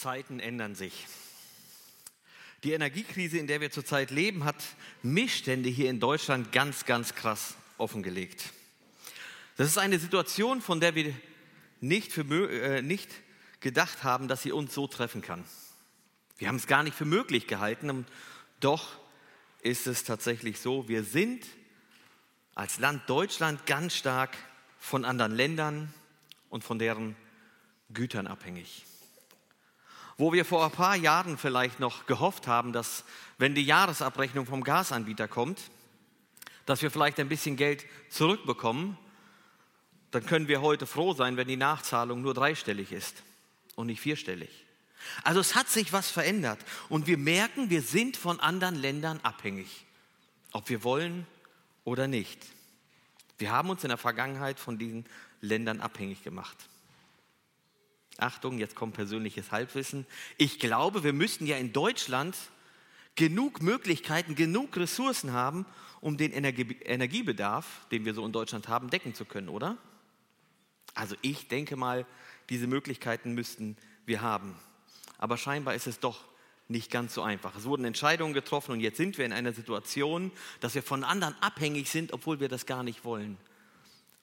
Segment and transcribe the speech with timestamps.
[0.00, 1.06] Zeiten ändern sich.
[2.64, 4.56] Die Energiekrise, in der wir zurzeit leben, hat
[5.02, 8.44] Missstände hier in Deutschland ganz, ganz krass offengelegt.
[9.56, 11.14] Das ist eine Situation, von der wir
[11.80, 13.10] nicht, für, äh, nicht
[13.60, 15.44] gedacht haben, dass sie uns so treffen kann.
[16.38, 18.06] Wir haben es gar nicht für möglich gehalten, und
[18.60, 18.96] doch
[19.60, 21.44] ist es tatsächlich so, wir sind
[22.54, 24.34] als Land Deutschland ganz stark
[24.78, 25.92] von anderen Ländern
[26.48, 27.16] und von deren
[27.92, 28.86] Gütern abhängig.
[30.20, 33.04] Wo wir vor ein paar Jahren vielleicht noch gehofft haben, dass
[33.38, 35.58] wenn die Jahresabrechnung vom Gasanbieter kommt,
[36.66, 38.98] dass wir vielleicht ein bisschen Geld zurückbekommen,
[40.10, 43.22] dann können wir heute froh sein, wenn die Nachzahlung nur dreistellig ist
[43.76, 44.50] und nicht vierstellig.
[45.24, 46.58] Also es hat sich was verändert
[46.90, 49.86] und wir merken, wir sind von anderen Ländern abhängig,
[50.52, 51.26] ob wir wollen
[51.84, 52.44] oder nicht.
[53.38, 55.06] Wir haben uns in der Vergangenheit von diesen
[55.40, 56.58] Ländern abhängig gemacht.
[58.22, 60.06] Achtung, jetzt kommt persönliches Halbwissen.
[60.36, 62.36] Ich glaube, wir müssten ja in Deutschland
[63.16, 65.66] genug Möglichkeiten, genug Ressourcen haben,
[66.00, 69.76] um den Energiebedarf, den wir so in Deutschland haben, decken zu können, oder?
[70.94, 72.06] Also ich denke mal,
[72.48, 74.56] diese Möglichkeiten müssten wir haben.
[75.18, 76.24] Aber scheinbar ist es doch
[76.68, 77.56] nicht ganz so einfach.
[77.56, 81.34] Es wurden Entscheidungen getroffen und jetzt sind wir in einer Situation, dass wir von anderen
[81.40, 83.36] abhängig sind, obwohl wir das gar nicht wollen.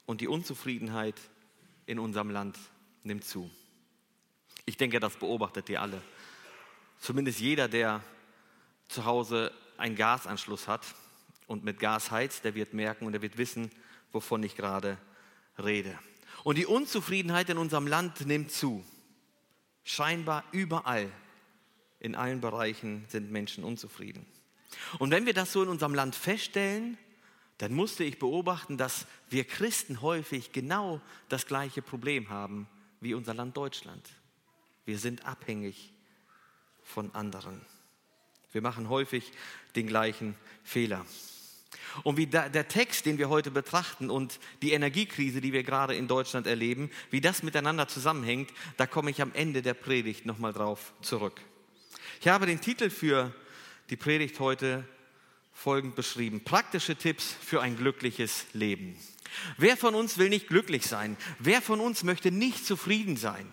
[0.06, 1.16] Und die Unzufriedenheit
[1.86, 2.58] in unserem Land
[3.04, 3.50] nimmt zu.
[4.68, 6.02] Ich denke, das beobachtet ihr alle.
[7.00, 8.04] Zumindest jeder, der
[8.90, 10.86] zu Hause einen Gasanschluss hat
[11.48, 13.72] und mit Gas heizt, der wird merken und der wird wissen,
[14.12, 14.98] wovon ich gerade
[15.58, 15.98] rede.
[16.44, 18.84] Und die Unzufriedenheit in unserem Land nimmt zu.
[19.86, 21.10] Scheinbar überall,
[22.02, 24.26] in allen Bereichen sind Menschen unzufrieden.
[25.00, 26.98] Und wenn wir das so in unserem Land feststellen,
[27.58, 32.68] dann musste ich beobachten, dass wir Christen häufig genau das gleiche Problem haben
[33.00, 34.06] wie unser Land Deutschland.
[34.88, 35.92] Wir sind abhängig
[36.82, 37.60] von anderen.
[38.54, 39.34] Wir machen häufig
[39.76, 40.34] den gleichen
[40.64, 41.06] Fehler.
[42.04, 46.08] Und wie der Text, den wir heute betrachten und die Energiekrise, die wir gerade in
[46.08, 50.94] Deutschland erleben, wie das miteinander zusammenhängt, da komme ich am Ende der Predigt nochmal drauf
[51.02, 51.42] zurück.
[52.22, 53.36] Ich habe den Titel für
[53.90, 54.88] die Predigt heute
[55.52, 56.46] folgend beschrieben.
[56.46, 58.98] Praktische Tipps für ein glückliches Leben.
[59.58, 61.18] Wer von uns will nicht glücklich sein?
[61.40, 63.52] Wer von uns möchte nicht zufrieden sein?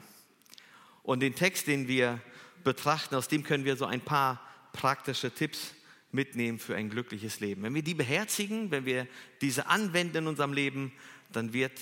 [1.04, 2.18] Und den Text, den wir
[2.64, 4.40] betrachten, aus dem können wir so ein paar
[4.72, 5.74] praktische Tipps
[6.10, 7.62] mitnehmen für ein glückliches Leben.
[7.62, 9.06] Wenn wir die beherzigen, wenn wir
[9.42, 10.92] diese anwenden in unserem Leben,
[11.30, 11.78] dann wird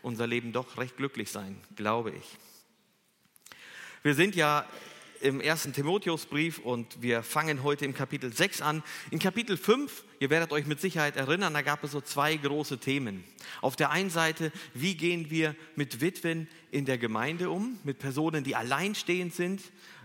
[0.00, 2.38] unser Leben doch recht glücklich sein, glaube ich.
[4.02, 4.66] Wir sind ja
[5.22, 8.82] im ersten Timotheusbrief und wir fangen heute im Kapitel 6 an.
[9.10, 12.78] In Kapitel 5, ihr werdet euch mit Sicherheit erinnern, da gab es so zwei große
[12.78, 13.22] Themen.
[13.60, 18.42] Auf der einen Seite, wie gehen wir mit Witwen in der Gemeinde um, mit Personen,
[18.42, 19.62] die alleinstehend sind.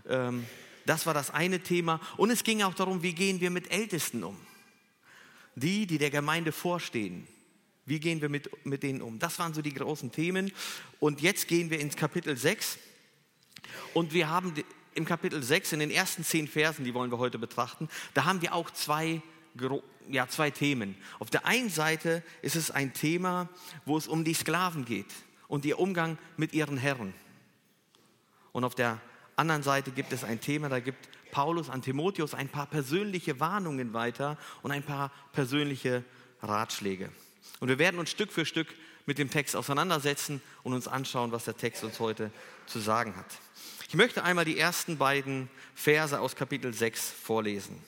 [0.08, 0.46] Ähm,
[0.86, 2.00] das war das eine Thema.
[2.16, 4.36] Und es ging auch darum, wie gehen wir mit Ältesten um.
[5.56, 7.26] Die, die der Gemeinde vorstehen.
[7.84, 9.18] Wie gehen wir mit, mit denen um?
[9.18, 10.52] Das waren so die großen Themen.
[11.00, 12.78] Und jetzt gehen wir ins Kapitel 6.
[13.94, 14.54] Und wir haben
[14.98, 18.42] im Kapitel 6, in den ersten zehn Versen, die wollen wir heute betrachten, da haben
[18.42, 19.22] wir auch zwei,
[20.10, 20.96] ja, zwei Themen.
[21.18, 23.48] Auf der einen Seite ist es ein Thema,
[23.86, 25.14] wo es um die Sklaven geht
[25.46, 27.14] und ihr Umgang mit ihren Herren.
[28.52, 29.00] Und auf der
[29.36, 33.92] anderen Seite gibt es ein Thema, da gibt Paulus an Timotheus ein paar persönliche Warnungen
[33.92, 36.04] weiter und ein paar persönliche
[36.42, 37.10] Ratschläge.
[37.60, 38.68] Und wir werden uns Stück für Stück
[39.06, 42.30] mit dem Text auseinandersetzen und uns anschauen, was der Text uns heute
[42.66, 43.26] zu sagen hat.
[43.90, 47.82] Ich möchte einmal die ersten beiden Verse aus Kapitel 6 vorlesen.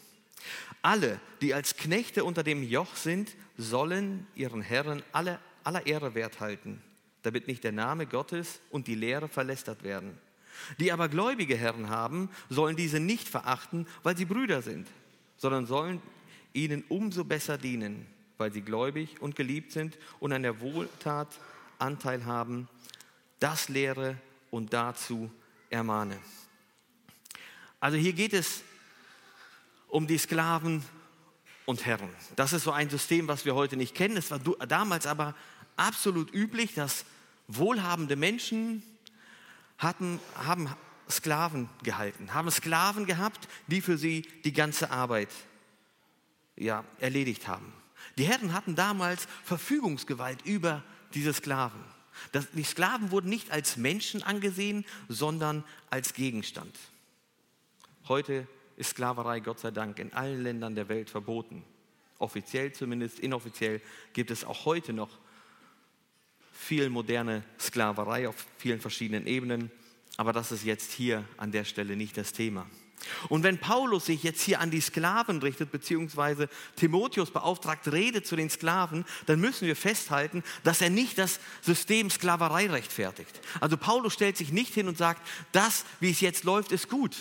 [0.81, 6.41] Alle, die als Knechte unter dem Joch sind, sollen ihren Herren alle, aller Ehre wert
[6.41, 6.81] halten,
[7.21, 10.17] damit nicht der Name Gottes und die Lehre verlästert werden.
[10.79, 14.89] Die aber gläubige Herren haben, sollen diese nicht verachten, weil sie Brüder sind,
[15.37, 16.01] sondern sollen
[16.55, 18.07] ihnen umso besser dienen,
[18.39, 21.29] weil sie gläubig und geliebt sind und an der Wohltat
[21.79, 22.69] Anteil haben.
[23.39, 24.17] Das lehre
[24.51, 25.31] und dazu
[25.71, 26.19] ermahne.
[27.81, 28.63] Also hier geht es
[29.89, 30.85] um die Sklaven
[31.65, 32.11] und Herren.
[32.37, 34.17] Das ist so ein System, was wir heute nicht kennen.
[34.17, 35.35] Es war damals aber
[35.77, 37.05] absolut üblich, dass
[37.49, 38.83] wohlhabende Menschen
[39.79, 40.69] hatten, haben
[41.09, 45.31] Sklaven gehalten, haben Sklaven gehabt, die für sie die ganze Arbeit
[46.57, 47.73] ja, erledigt haben.
[48.19, 50.83] Die Herren hatten damals Verfügungsgewalt über
[51.15, 51.83] diese Sklaven.
[52.33, 56.77] Das, die Sklaven wurden nicht als Menschen angesehen, sondern als Gegenstand.
[58.09, 58.47] Heute
[58.77, 61.65] ist Sklaverei Gott sei Dank in allen Ländern der Welt verboten.
[62.19, 63.81] Offiziell zumindest, inoffiziell
[64.13, 65.19] gibt es auch heute noch
[66.53, 69.71] viel moderne Sklaverei auf vielen verschiedenen Ebenen.
[70.17, 72.67] Aber das ist jetzt hier an der Stelle nicht das Thema.
[73.29, 78.37] Und wenn Paulus sich jetzt hier an die Sklaven richtet, beziehungsweise Timotheus beauftragt, redet zu
[78.37, 83.41] den Sklaven, dann müssen wir festhalten, dass er nicht das System Sklaverei rechtfertigt.
[83.61, 87.17] Also Paulus stellt sich nicht hin und sagt, das, wie es jetzt läuft, ist gut.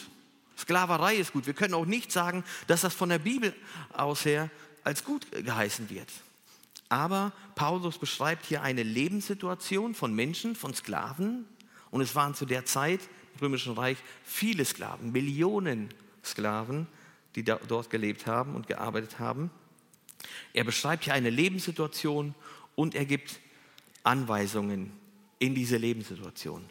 [0.58, 1.48] Sklaverei ist gut.
[1.48, 3.56] Wir können auch nicht sagen, dass das von der Bibel
[3.94, 4.50] aus her
[4.84, 6.10] als gut geheißen wird.
[6.90, 11.46] Aber Paulus beschreibt hier eine Lebenssituation von Menschen, von Sklaven.
[11.92, 13.02] Und es waren zu der Zeit
[13.42, 15.90] Römischen Reich viele Sklaven, Millionen
[16.24, 16.88] Sklaven,
[17.36, 19.52] die da, dort gelebt haben und gearbeitet haben.
[20.54, 22.36] Er beschreibt hier eine Lebenssituation
[22.76, 23.40] und er gibt
[24.04, 24.92] Anweisungen
[25.40, 26.64] in diese Lebenssituation.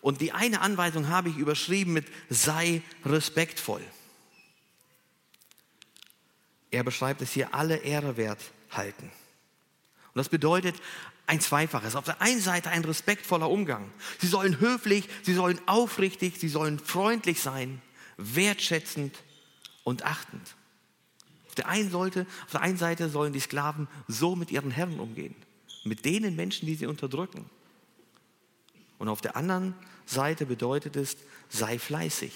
[0.00, 3.82] Und die eine Anweisung habe ich überschrieben mit sei respektvoll.
[6.70, 8.40] Er beschreibt es hier alle Ehre wert
[8.70, 9.04] halten.
[9.04, 10.74] Und das bedeutet,
[11.26, 11.96] ein Zweifaches.
[11.96, 13.90] Auf der einen Seite ein respektvoller Umgang.
[14.18, 17.80] Sie sollen höflich, sie sollen aufrichtig, sie sollen freundlich sein,
[18.16, 19.16] wertschätzend
[19.84, 20.54] und achtend.
[21.48, 24.98] Auf der, einen sollte, auf der einen Seite sollen die Sklaven so mit ihren Herren
[25.00, 25.34] umgehen,
[25.84, 27.48] mit denen Menschen, die sie unterdrücken.
[28.98, 29.74] Und auf der anderen
[30.06, 31.16] Seite bedeutet es,
[31.48, 32.32] sei fleißig,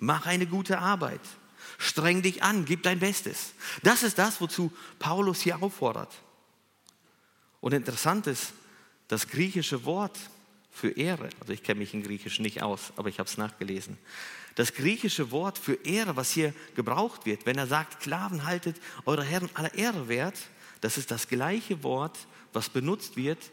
[0.00, 1.20] mach eine gute Arbeit,
[1.78, 3.52] streng dich an, gib dein Bestes.
[3.82, 6.14] Das ist das, wozu Paulus hier auffordert.
[7.66, 8.52] Und interessant ist,
[9.08, 10.16] das griechische Wort
[10.70, 13.98] für Ehre, also ich kenne mich in Griechisch nicht aus, aber ich habe es nachgelesen.
[14.54, 19.24] Das griechische Wort für Ehre, was hier gebraucht wird, wenn er sagt, Sklaven haltet eure
[19.24, 20.38] Herren aller Ehre wert,
[20.80, 22.16] das ist das gleiche Wort,
[22.52, 23.50] was benutzt wird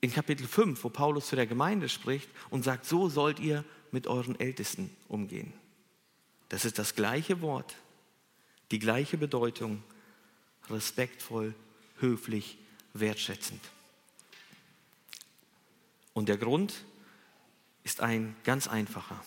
[0.00, 4.06] in Kapitel 5, wo Paulus zu der Gemeinde spricht und sagt, so sollt ihr mit
[4.06, 5.52] euren Ältesten umgehen.
[6.48, 7.74] Das ist das gleiche Wort,
[8.70, 9.82] die gleiche Bedeutung,
[10.70, 11.56] respektvoll
[12.02, 12.58] höflich,
[12.92, 13.60] wertschätzend.
[16.12, 16.74] Und der Grund
[17.84, 19.24] ist ein ganz einfacher.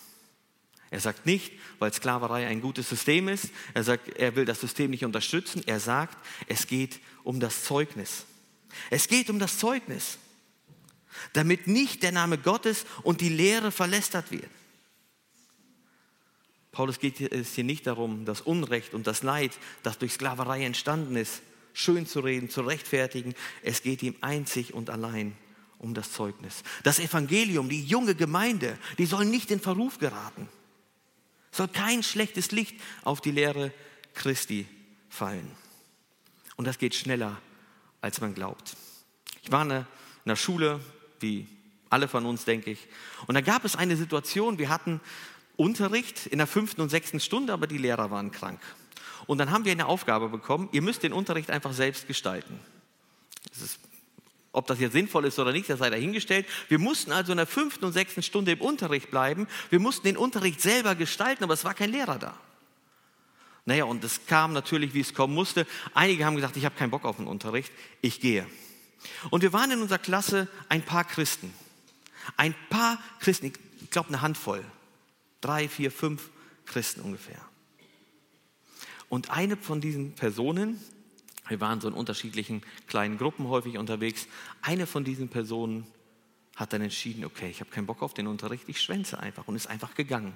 [0.90, 4.90] Er sagt nicht, weil Sklaverei ein gutes System ist, er sagt, er will das System
[4.90, 8.24] nicht unterstützen, er sagt, es geht um das Zeugnis.
[8.90, 10.18] Es geht um das Zeugnis,
[11.32, 14.50] damit nicht der Name Gottes und die Lehre verlästert wird.
[16.70, 19.52] Paulus geht es hier nicht darum, das Unrecht und das Leid,
[19.82, 21.40] das durch Sklaverei entstanden ist,
[21.76, 23.34] schön zu reden, zu rechtfertigen.
[23.62, 25.36] Es geht ihm einzig und allein
[25.78, 26.62] um das Zeugnis.
[26.84, 30.48] Das Evangelium, die junge Gemeinde, die soll nicht in Verruf geraten.
[31.52, 33.72] Soll kein schlechtes Licht auf die Lehre
[34.14, 34.66] Christi
[35.10, 35.50] fallen.
[36.56, 37.36] Und das geht schneller,
[38.00, 38.74] als man glaubt.
[39.42, 39.84] Ich war in
[40.24, 40.80] der Schule,
[41.20, 41.46] wie
[41.90, 42.88] alle von uns, denke ich.
[43.26, 45.00] Und da gab es eine Situation, wir hatten
[45.56, 48.60] Unterricht in der fünften und sechsten Stunde, aber die Lehrer waren krank.
[49.26, 52.58] Und dann haben wir eine Aufgabe bekommen, ihr müsst den Unterricht einfach selbst gestalten.
[53.48, 53.80] Das ist,
[54.52, 56.46] ob das jetzt sinnvoll ist oder nicht, das sei dahingestellt.
[56.68, 59.48] Wir mussten also in der fünften und sechsten Stunde im Unterricht bleiben.
[59.70, 62.34] Wir mussten den Unterricht selber gestalten, aber es war kein Lehrer da.
[63.64, 65.66] Naja, und es kam natürlich, wie es kommen musste.
[65.92, 68.46] Einige haben gesagt, ich habe keinen Bock auf den Unterricht, ich gehe.
[69.30, 71.52] Und wir waren in unserer Klasse ein paar Christen.
[72.36, 74.64] Ein paar Christen, ich glaube eine Handvoll.
[75.40, 76.30] Drei, vier, fünf
[76.64, 77.40] Christen ungefähr.
[79.08, 80.80] Und eine von diesen Personen,
[81.48, 84.26] wir waren so in unterschiedlichen kleinen Gruppen häufig unterwegs,
[84.62, 85.86] eine von diesen Personen
[86.56, 89.56] hat dann entschieden, okay, ich habe keinen Bock auf den Unterricht, ich schwänze einfach und
[89.56, 90.32] ist einfach gegangen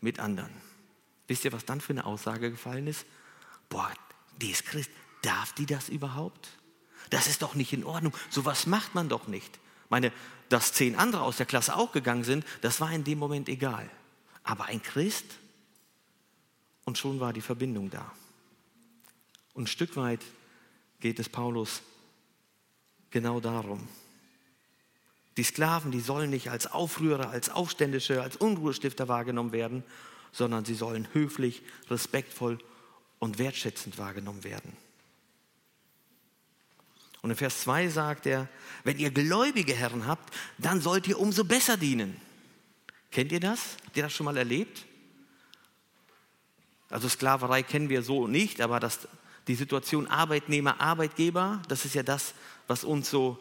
[0.00, 0.52] mit anderen.
[1.26, 3.04] Wisst ihr, was dann für eine Aussage gefallen ist?
[3.68, 3.90] Boah,
[4.40, 4.90] die ist Christ,
[5.22, 6.48] darf die das überhaupt?
[7.10, 9.58] Das ist doch nicht in Ordnung, sowas macht man doch nicht.
[9.90, 10.12] Meine,
[10.48, 13.90] dass zehn andere aus der Klasse auch gegangen sind, das war in dem Moment egal.
[14.44, 15.24] Aber ein Christ,
[16.88, 18.10] und schon war die Verbindung da.
[19.52, 20.20] Und ein Stück weit
[21.00, 21.82] geht es Paulus
[23.10, 23.86] genau darum.
[25.36, 29.84] Die Sklaven, die sollen nicht als Aufrührer, als Aufständische, als Unruhestifter wahrgenommen werden,
[30.32, 32.58] sondern sie sollen höflich, respektvoll
[33.18, 34.72] und wertschätzend wahrgenommen werden.
[37.20, 38.48] Und in Vers 2 sagt er,
[38.84, 42.18] wenn ihr gläubige Herren habt, dann sollt ihr umso besser dienen.
[43.10, 43.76] Kennt ihr das?
[43.84, 44.87] Habt ihr das schon mal erlebt?
[46.90, 49.08] Also Sklaverei kennen wir so nicht, aber das,
[49.46, 52.34] die Situation Arbeitnehmer, Arbeitgeber, das ist ja das,
[52.66, 53.38] was uns so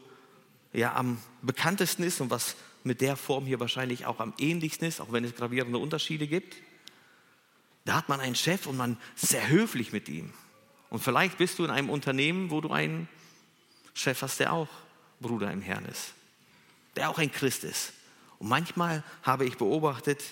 [0.74, 5.02] ja, am bekanntesten ist und was mit der Form hier wahrscheinlich auch am ähnlichsten ist,
[5.02, 6.56] auch wenn es gravierende Unterschiede gibt.
[7.86, 10.34] Da hat man einen Chef und man ist sehr höflich mit ihm.
[10.90, 13.08] Und vielleicht bist du in einem Unternehmen, wo du einen
[13.94, 14.70] Chef hast, der auch
[15.20, 16.14] Bruder im Herrn ist,
[16.96, 17.94] der auch ein Christ ist.
[18.40, 20.24] Und manchmal habe ich beobachtet,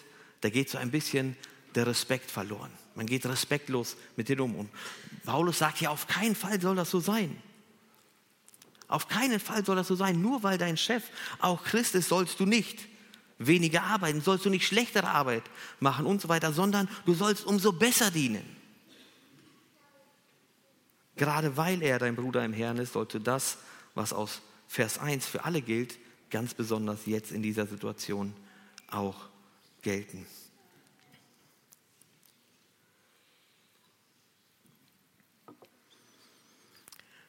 [0.42, 1.36] da geht so ein bisschen
[1.74, 2.72] der Respekt verloren.
[2.96, 4.56] Man geht respektlos mit denen um.
[4.56, 4.70] Und
[5.26, 7.36] Paulus sagt ja, auf keinen Fall soll das so sein.
[8.88, 10.22] Auf keinen Fall soll das so sein.
[10.22, 11.04] Nur weil dein Chef
[11.40, 12.88] auch Christ ist, sollst du nicht
[13.38, 15.44] weniger arbeiten, sollst du nicht schlechtere Arbeit
[15.80, 18.46] machen und so weiter, sondern du sollst umso besser dienen.
[21.18, 23.58] Gerade weil er dein Bruder im Herrn ist, sollte das,
[23.94, 25.98] was aus Vers 1 für alle gilt,
[26.30, 28.34] ganz besonders jetzt in dieser Situation
[28.90, 29.30] auch
[29.82, 30.26] gelten.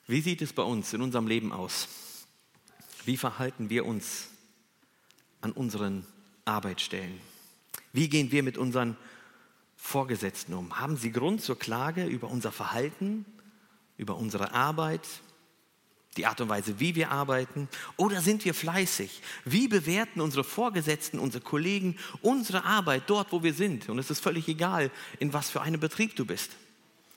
[0.07, 1.89] Wie sieht es bei uns in unserem Leben aus?
[3.05, 4.29] Wie verhalten wir uns
[5.41, 6.07] an unseren
[6.45, 7.21] Arbeitsstellen?
[7.93, 8.97] Wie gehen wir mit unseren
[9.77, 10.79] Vorgesetzten um?
[10.79, 13.25] Haben sie Grund zur Klage über unser Verhalten,
[13.97, 15.07] über unsere Arbeit,
[16.17, 17.69] die Art und Weise, wie wir arbeiten?
[17.97, 19.23] Oder sind wir fleißig?
[19.45, 23.89] Wie bewerten unsere Vorgesetzten, unsere Kollegen unsere Arbeit dort, wo wir sind?
[23.89, 26.53] Und es ist völlig egal, in was für einem Betrieb du bist.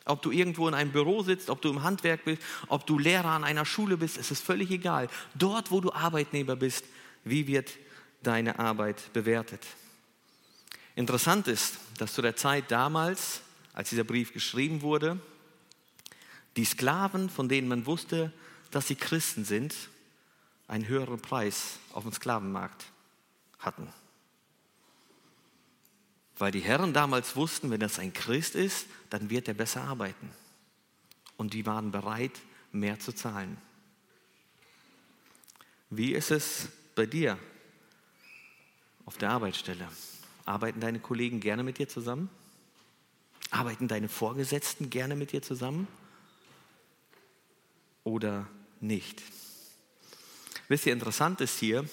[0.06, 3.30] Ob du irgendwo in einem Büro sitzt, ob du im Handwerk bist, ob du Lehrer
[3.30, 5.08] an einer Schule bist, es ist völlig egal.
[5.36, 6.86] Dort, wo du Arbeitnehmer bist,
[7.24, 7.72] wie wird
[8.24, 9.66] deine Arbeit bewertet?
[10.96, 13.42] Interessant ist, dass zu der Zeit damals,
[13.74, 15.20] als dieser Brief geschrieben wurde,
[16.58, 18.34] die Sklaven, von denen man wusste,
[18.72, 19.74] dass sie Christen sind,
[20.68, 22.86] einen höheren Preis auf dem Sklavenmarkt
[23.60, 23.88] hatten.
[26.40, 30.32] Weil die Herren damals wussten, wenn das ein Christ ist, dann wird er besser arbeiten.
[31.36, 32.32] Und die waren bereit,
[32.72, 33.58] mehr zu zahlen.
[35.90, 37.38] Wie ist es bei dir
[39.06, 39.88] auf der Arbeitsstelle?
[40.46, 42.30] Arbeiten deine Kollegen gerne mit dir zusammen?
[43.52, 45.88] Arbeiten deine Vorgesetzten gerne mit dir zusammen?
[48.06, 48.48] Oder
[48.80, 49.22] nicht.
[50.70, 51.86] Wisst ihr, interessant ist hier,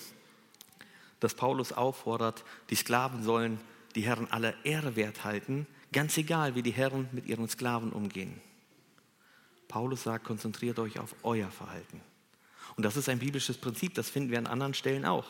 [1.19, 3.59] dass Paulus auffordert, die Sklaven sollen
[3.97, 8.41] die Herren aller Ehre wert halten, ganz egal, wie die Herren mit ihren Sklaven umgehen.
[9.67, 12.01] Paulus sagt, konzentriert euch auf euer Verhalten.
[12.77, 15.27] Und das ist ein biblisches Prinzip, das finden wir an anderen Stellen auch.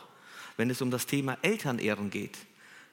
[0.59, 2.37] Wenn es um das Thema Elternehren geht.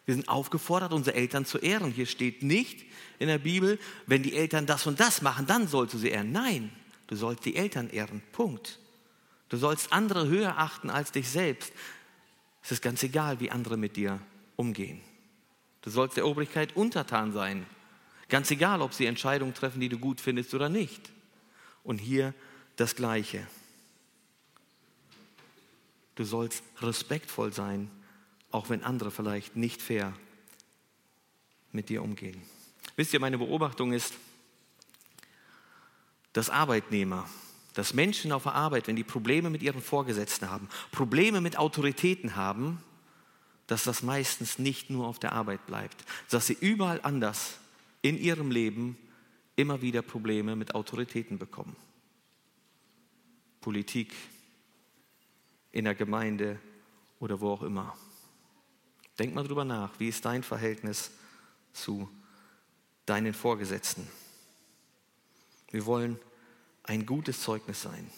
[0.06, 1.92] Wir sind aufgefordert, unsere Eltern zu ehren.
[1.92, 2.86] Hier steht nicht
[3.20, 6.32] in der Bibel, wenn die Eltern das und das machen, dann sollst du sie ehren.
[6.32, 6.72] Nein,
[7.08, 8.22] Du sollst die Eltern ehren.
[8.32, 8.80] Punkt.
[9.50, 11.72] Du sollst andere höher achten als dich selbst.
[12.64, 14.20] Es ist ganz egal, wie andere mit dir
[14.56, 15.02] umgehen.
[15.84, 17.66] Du sollst der Obrigkeit untertan sein.
[18.30, 21.12] Ganz egal, ob sie Entscheidungen treffen, die du gut findest oder nicht.
[21.84, 22.34] Und hier
[22.78, 23.46] das Gleiche.
[26.16, 27.92] Du sollst respektvoll sein,
[28.50, 30.14] auch wenn andere vielleicht nicht fair
[31.72, 32.42] mit dir umgehen.
[32.96, 34.14] Wisst ihr, meine Beobachtung ist,
[36.32, 37.28] dass Arbeitnehmer,
[37.74, 42.36] dass Menschen auf der Arbeit, wenn die Probleme mit ihren Vorgesetzten haben, Probleme mit Autoritäten
[42.36, 42.82] haben,
[43.68, 47.58] dass das meistens nicht nur auf der Arbeit bleibt, dass sie überall anders
[48.02, 48.98] in ihrem Leben
[49.56, 51.76] immer wieder Probleme mit Autoritäten bekommen.
[53.62, 54.14] Politik,
[55.72, 56.60] in der Gemeinde
[57.20, 57.98] oder wo auch immer.
[59.20, 61.12] Denk mal drüber nach, wie ist dein Verhältnis
[61.74, 62.10] zu
[63.06, 64.08] deinen Vorgesetzten?
[65.72, 66.20] Wir wollen
[66.84, 68.10] ein gutes Zeugnis sein.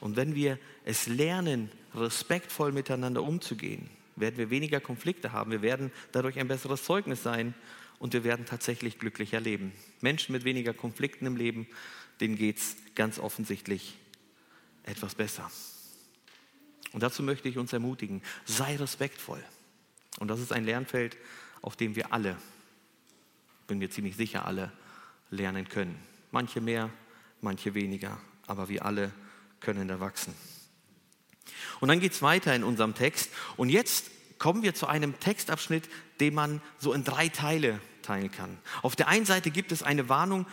[0.00, 3.88] Und wenn wir es lernen, respektvoll miteinander umzugehen,
[4.20, 5.50] werden wir weniger Konflikte haben.
[5.50, 7.54] Wir werden dadurch ein besseres Zeugnis sein
[7.98, 9.72] und wir werden tatsächlich glücklicher leben.
[10.00, 11.66] Menschen mit weniger Konflikten im Leben,
[12.20, 13.96] denen geht es ganz offensichtlich
[14.84, 15.50] etwas besser.
[16.92, 19.42] Und dazu möchte ich uns ermutigen, sei respektvoll.
[20.18, 21.16] Und das ist ein Lernfeld,
[21.60, 22.36] auf dem wir alle,
[23.66, 24.72] bin mir ziemlich sicher, alle
[25.30, 26.90] lernen können manche mehr,
[27.40, 29.12] manche weniger, aber wir alle
[29.60, 30.34] können da wachsen.
[31.80, 33.30] Und dann geht es weiter in unserem Text.
[33.56, 34.06] Und jetzt
[34.38, 35.88] kommen wir zu einem Textabschnitt,
[36.20, 38.58] den man so in drei Teile teilen kann.
[38.82, 40.46] Auf der einen Seite gibt es eine Warnung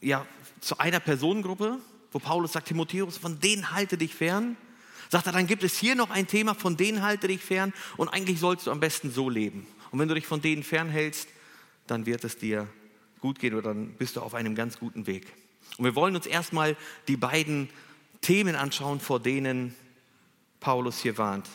[0.00, 0.26] ja,
[0.60, 1.78] zu einer Personengruppe,
[2.12, 4.56] wo Paulus sagt, Timotheus, von denen halte dich fern.
[5.10, 8.08] Sagt er, dann gibt es hier noch ein Thema, von denen halte dich fern und
[8.08, 9.66] eigentlich sollst du am besten so leben.
[9.90, 11.28] Und wenn du dich von denen fernhältst,
[11.86, 12.68] dann wird es dir
[13.20, 15.26] gut gehen oder dann bist du auf einem ganz guten Weg.
[15.76, 16.76] Und wir wollen uns erstmal
[17.08, 17.68] die beiden
[18.20, 19.74] Themen anschauen, vor denen
[20.64, 21.46] Paulus hier warnt.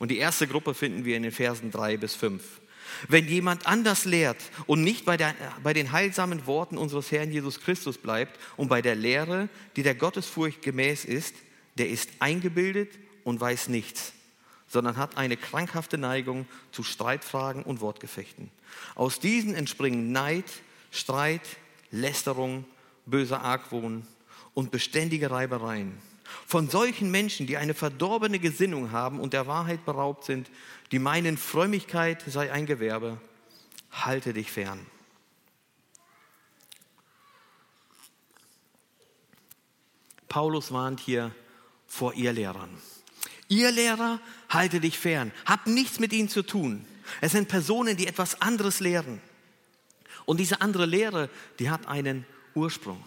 [0.00, 2.42] Und die erste Gruppe finden wir in den Versen 3 bis 5.
[3.06, 7.60] Wenn jemand anders lehrt und nicht bei, der, bei den heilsamen Worten unseres Herrn Jesus
[7.60, 11.36] Christus bleibt und bei der Lehre, die der Gottesfurcht gemäß ist,
[11.78, 14.14] der ist eingebildet und weiß nichts,
[14.66, 18.50] sondern hat eine krankhafte Neigung zu Streitfragen und Wortgefechten.
[18.96, 20.50] Aus diesen entspringen Neid,
[20.90, 21.46] Streit,
[21.92, 22.64] Lästerung,
[23.06, 24.04] böser Argwohn
[24.54, 26.09] und beständige Reibereien.
[26.46, 30.50] Von solchen Menschen, die eine verdorbene Gesinnung haben und der Wahrheit beraubt sind,
[30.92, 33.20] die meinen, Frömmigkeit sei ein Gewerbe,
[33.90, 34.84] halte dich fern.
[40.28, 41.34] Paulus warnt hier
[41.86, 42.70] vor ihr Lehrern.
[43.48, 45.32] Ihr Lehrer, halte dich fern.
[45.44, 46.86] Hab nichts mit ihnen zu tun.
[47.20, 49.20] Es sind Personen, die etwas anderes lehren.
[50.24, 53.02] Und diese andere Lehre, die hat einen Ursprung.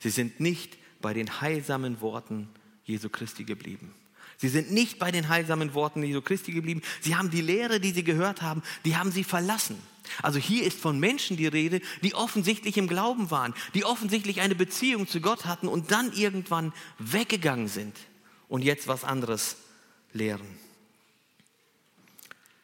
[0.00, 2.48] Sie sind nicht bei den heilsamen Worten
[2.84, 3.94] Jesu Christi geblieben.
[4.38, 6.82] Sie sind nicht bei den heilsamen Worten Jesu Christi geblieben.
[7.00, 9.78] Sie haben die Lehre, die sie gehört haben, die haben sie verlassen.
[10.20, 14.54] Also hier ist von Menschen die Rede, die offensichtlich im Glauben waren, die offensichtlich eine
[14.54, 17.96] Beziehung zu Gott hatten und dann irgendwann weggegangen sind
[18.48, 19.56] und jetzt was anderes
[20.12, 20.58] lehren.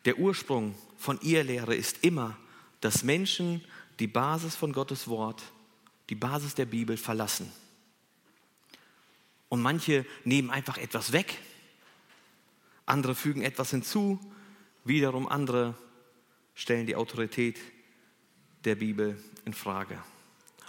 [0.05, 2.37] Der Ursprung von ihr Lehre ist immer,
[2.81, 3.63] dass Menschen
[3.99, 5.43] die Basis von Gottes Wort,
[6.11, 7.53] die Basis der Bibel verlassen.
[9.49, 11.39] Und manche nehmen einfach etwas weg
[12.89, 14.19] andere fügen etwas hinzu,
[14.85, 15.75] wiederum andere
[16.55, 17.59] stellen die Autorität
[18.65, 20.03] der Bibel in Frage.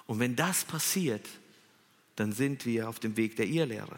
[0.06, 1.28] Und wenn das passiert,
[2.16, 3.98] dann sind wir auf dem Weg der Irrlehre.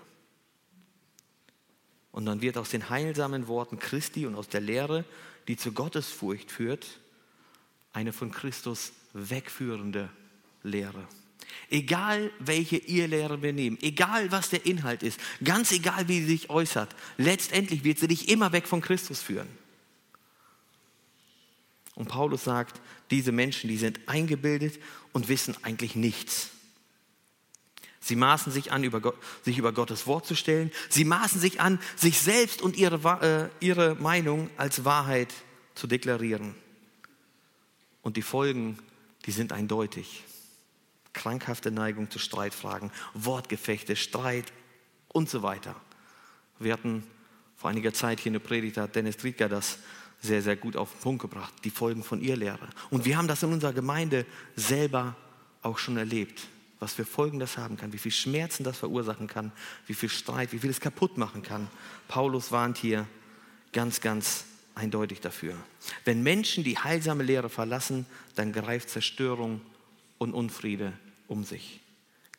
[2.12, 5.06] Und dann wird aus den heilsamen Worten Christi und aus der Lehre,
[5.48, 7.00] die zu Gottesfurcht führt,
[7.94, 10.10] eine von Christus wegführende
[10.64, 11.08] Lehre.
[11.70, 16.50] Egal welche Irrlehre wir nehmen, egal was der Inhalt ist, ganz egal wie sie sich
[16.50, 19.48] äußert, letztendlich wird sie dich immer weg von Christus führen.
[21.96, 24.80] Und Paulus sagt, diese Menschen, die sind eingebildet
[25.14, 26.50] und wissen eigentlich nichts.
[28.00, 30.72] Sie maßen sich an, über sich über Gottes Wort zu stellen.
[30.90, 35.32] Sie maßen sich an, sich selbst und ihre, äh, ihre Meinung als Wahrheit
[35.76, 36.56] zu deklarieren.
[38.02, 38.80] Und die Folgen,
[39.28, 40.24] die sind eindeutig
[41.14, 44.52] krankhafte Neigung zu Streitfragen, Wortgefechte, Streit
[45.10, 45.76] und so weiter.
[46.60, 47.04] Wir hatten
[47.58, 49.80] vor einiger Zeit hier eine Predigt, hat Dennis Driedger das
[50.22, 52.70] sehr, sehr gut auf den Punkt gebracht, die Folgen von ihr Lehre.
[52.90, 54.26] Und wir haben das in unserer Gemeinde
[54.56, 55.16] selber
[55.64, 56.48] auch schon erlebt,
[56.80, 59.52] was für Folgen das haben kann, wie viel Schmerzen das verursachen kann,
[59.88, 61.68] wie viel Streit, wie viel es kaputt machen kann.
[62.08, 63.08] Paulus warnt hier
[63.74, 65.56] ganz, ganz eindeutig dafür.
[66.06, 69.62] Wenn Menschen die heilsame Lehre verlassen, dann greift Zerstörung
[70.18, 70.94] und Unfriede
[71.32, 71.80] um sich.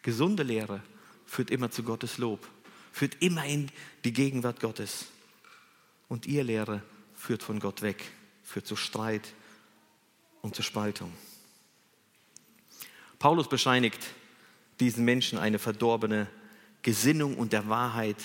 [0.03, 0.83] Gesunde Lehre
[1.25, 2.47] führt immer zu Gottes Lob,
[2.93, 3.71] führt immer in
[4.05, 5.07] die Gegenwart Gottes.
[6.09, 6.83] Und ihr Lehre
[7.17, 8.05] führt von Gott weg,
[8.45, 9.33] führt zu Streit
[10.43, 11.11] und zur Spaltung.
[13.19, 14.01] Paulus bescheinigt
[14.79, 16.29] diesen Menschen eine verdorbene
[16.83, 18.23] Gesinnung und der Wahrheit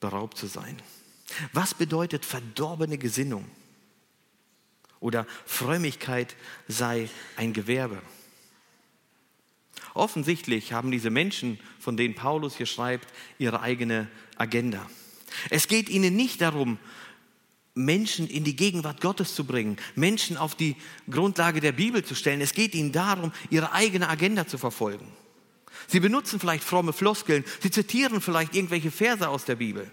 [0.00, 0.76] beraubt zu sein.
[1.54, 3.48] Was bedeutet verdorbene Gesinnung?
[5.00, 6.36] Oder Frömmigkeit
[6.68, 8.02] sei ein Gewerbe.
[9.96, 14.86] Offensichtlich haben diese Menschen, von denen Paulus hier schreibt, ihre eigene Agenda.
[15.48, 16.78] Es geht ihnen nicht darum,
[17.74, 20.76] Menschen in die Gegenwart Gottes zu bringen, Menschen auf die
[21.10, 22.40] Grundlage der Bibel zu stellen.
[22.40, 25.06] Es geht ihnen darum, ihre eigene Agenda zu verfolgen.
[25.88, 29.90] Sie benutzen vielleicht fromme Floskeln, sie zitieren vielleicht irgendwelche Verse aus der Bibel.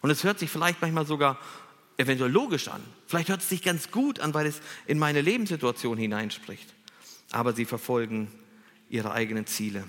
[0.00, 1.40] Und es hört sich vielleicht manchmal sogar
[1.96, 2.82] eventuell logisch an.
[3.06, 6.72] Vielleicht hört es sich ganz gut an, weil es in meine Lebenssituation hineinspricht.
[7.30, 8.28] Aber sie verfolgen
[8.88, 9.84] ihre eigenen Ziele.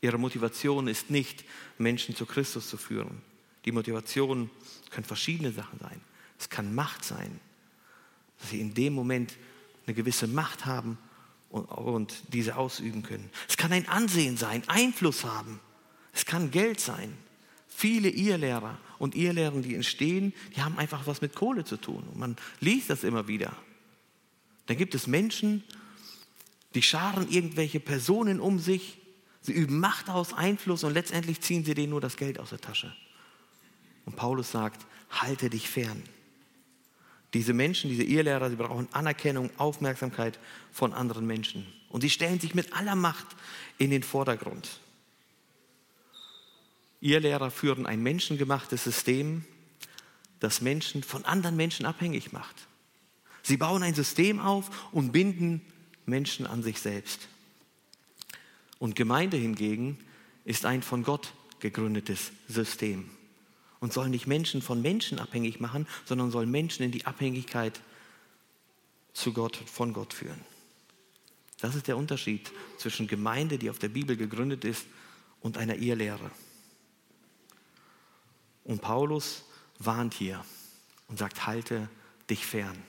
[0.00, 1.44] Ihre Motivation ist nicht,
[1.78, 3.22] Menschen zu Christus zu führen.
[3.64, 4.50] Die Motivation
[4.90, 6.00] können verschiedene Sachen sein.
[6.38, 7.40] Es kann Macht sein,
[8.38, 9.36] dass sie in dem Moment
[9.86, 10.98] eine gewisse Macht haben
[11.48, 13.30] und, und diese ausüben können.
[13.48, 15.60] Es kann ein Ansehen sein, Einfluss haben.
[16.12, 17.16] Es kann Geld sein.
[17.68, 22.04] Viele Irrlehrer und Irrlehren, die entstehen, die haben einfach was mit Kohle zu tun.
[22.12, 23.56] Und man liest das immer wieder.
[24.66, 25.64] Dann gibt es Menschen,
[26.74, 28.98] die scharen irgendwelche Personen um sich,
[29.40, 32.60] sie üben Macht aus, Einfluss und letztendlich ziehen sie denen nur das Geld aus der
[32.60, 32.94] Tasche.
[34.04, 36.02] Und Paulus sagt, halte dich fern.
[37.32, 40.38] Diese Menschen, diese Irrlehrer, sie brauchen Anerkennung, Aufmerksamkeit
[40.72, 41.66] von anderen Menschen.
[41.88, 43.26] Und sie stellen sich mit aller Macht
[43.78, 44.80] in den Vordergrund.
[47.00, 49.44] Irrlehrer führen ein menschengemachtes System,
[50.40, 52.54] das Menschen von anderen Menschen abhängig macht.
[53.42, 55.60] Sie bauen ein System auf und binden
[56.06, 57.28] Menschen an sich selbst.
[58.78, 59.98] Und Gemeinde hingegen
[60.44, 63.10] ist ein von Gott gegründetes System
[63.80, 67.80] und soll nicht Menschen von Menschen abhängig machen, sondern soll Menschen in die Abhängigkeit
[69.12, 70.40] zu Gott, von Gott führen.
[71.60, 74.84] Das ist der Unterschied zwischen Gemeinde, die auf der Bibel gegründet ist,
[75.40, 76.30] und einer Irrlehre.
[78.64, 79.44] Und Paulus
[79.78, 80.42] warnt hier
[81.08, 81.90] und sagt, halte
[82.30, 82.82] dich fern.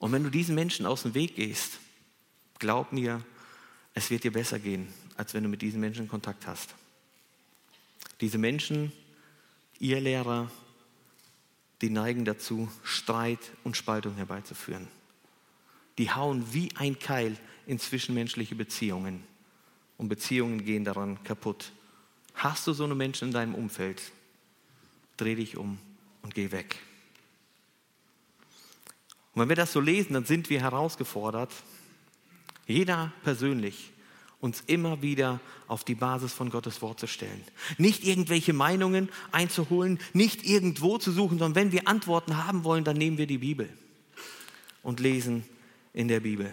[0.00, 1.78] Und wenn du diesen Menschen aus dem Weg gehst,
[2.58, 3.24] glaub mir,
[3.94, 6.74] es wird dir besser gehen, als wenn du mit diesen Menschen Kontakt hast.
[8.20, 8.90] Diese Menschen,
[9.78, 10.50] ihr Lehrer,
[11.82, 14.88] die neigen dazu, Streit und Spaltung herbeizuführen.
[15.98, 17.36] Die hauen wie ein Keil
[17.66, 19.22] in zwischenmenschliche Beziehungen
[19.98, 21.70] und Beziehungen gehen daran kaputt.
[22.34, 24.02] Hast du so eine Menschen in deinem Umfeld?
[25.20, 25.78] dreh dich um
[26.22, 26.76] und geh weg.
[29.34, 31.52] Und wenn wir das so lesen, dann sind wir herausgefordert,
[32.66, 33.92] jeder persönlich,
[34.40, 37.44] uns immer wieder auf die Basis von Gottes Wort zu stellen.
[37.76, 42.96] Nicht irgendwelche Meinungen einzuholen, nicht irgendwo zu suchen, sondern wenn wir Antworten haben wollen, dann
[42.96, 43.68] nehmen wir die Bibel
[44.82, 45.44] und lesen
[45.92, 46.52] in der Bibel.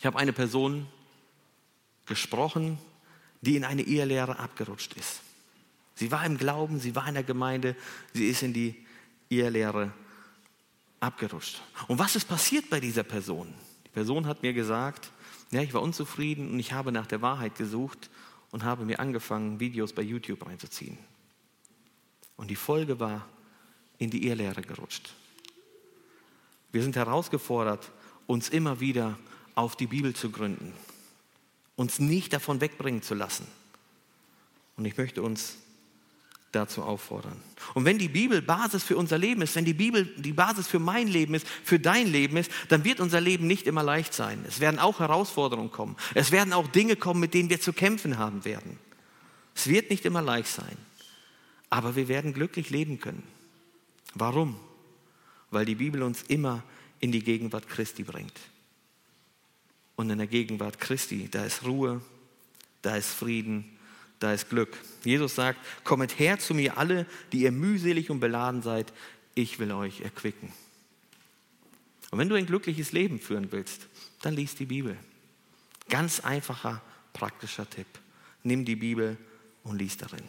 [0.00, 0.86] Ich habe eine Person
[2.06, 2.78] gesprochen,
[3.42, 5.20] die in eine Ehelehre abgerutscht ist.
[5.94, 7.76] Sie war im Glauben, sie war in der Gemeinde,
[8.14, 8.74] sie ist in die
[9.28, 9.92] Ehelehre
[11.00, 11.60] abgerutscht.
[11.88, 13.52] Und was ist passiert bei dieser Person?
[13.86, 15.10] Die Person hat mir gesagt,
[15.50, 18.10] ja, ich war unzufrieden und ich habe nach der Wahrheit gesucht
[18.50, 20.98] und habe mir angefangen, Videos bei YouTube reinzuziehen.
[22.36, 23.26] Und die Folge war
[23.98, 25.14] in die Irrlehre gerutscht.
[26.72, 27.90] Wir sind herausgefordert,
[28.26, 29.18] uns immer wieder
[29.54, 30.74] auf die Bibel zu gründen,
[31.76, 33.46] uns nicht davon wegbringen zu lassen.
[34.76, 35.56] Und ich möchte uns
[36.52, 37.40] dazu auffordern.
[37.74, 40.78] Und wenn die Bibel Basis für unser Leben ist, wenn die Bibel die Basis für
[40.78, 44.44] mein Leben ist, für dein Leben ist, dann wird unser Leben nicht immer leicht sein.
[44.46, 45.96] Es werden auch Herausforderungen kommen.
[46.14, 48.78] Es werden auch Dinge kommen, mit denen wir zu kämpfen haben werden.
[49.54, 50.76] Es wird nicht immer leicht sein.
[51.70, 53.22] Aber wir werden glücklich leben können.
[54.14, 54.58] Warum?
[55.50, 56.62] Weil die Bibel uns immer
[57.00, 58.38] in die Gegenwart Christi bringt.
[59.96, 62.00] Und in der Gegenwart Christi, da ist Ruhe,
[62.82, 63.75] da ist Frieden,
[64.18, 64.76] da ist Glück.
[65.04, 68.92] Jesus sagt, kommet her zu mir alle, die ihr mühselig und beladen seid,
[69.34, 70.52] ich will euch erquicken.
[72.10, 73.88] Und wenn du ein glückliches Leben führen willst,
[74.22, 74.96] dann lies die Bibel.
[75.88, 77.86] Ganz einfacher, praktischer Tipp.
[78.42, 79.16] Nimm die Bibel
[79.64, 80.22] und lies darin.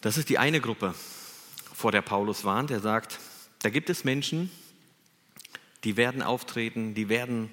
[0.00, 0.94] Das ist die eine Gruppe,
[1.74, 2.70] vor der Paulus warnt.
[2.70, 3.18] Er sagt,
[3.62, 4.50] da gibt es Menschen,
[5.84, 7.50] die werden auftreten, die werden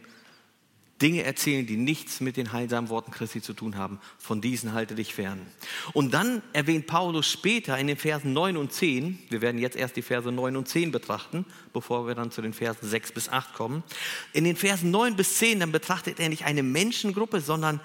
[1.02, 4.00] Dinge erzählen, die nichts mit den heilsamen Worten Christi zu tun haben.
[4.18, 5.46] Von diesen halte dich fern.
[5.92, 9.98] Und dann erwähnt Paulus später in den Versen 9 und 10, wir werden jetzt erst
[9.98, 13.54] die Verse 9 und 10 betrachten, bevor wir dann zu den Versen 6 bis 8
[13.54, 13.84] kommen.
[14.32, 17.82] In den Versen 9 bis 10, dann betrachtet er nicht eine Menschengruppe, sondern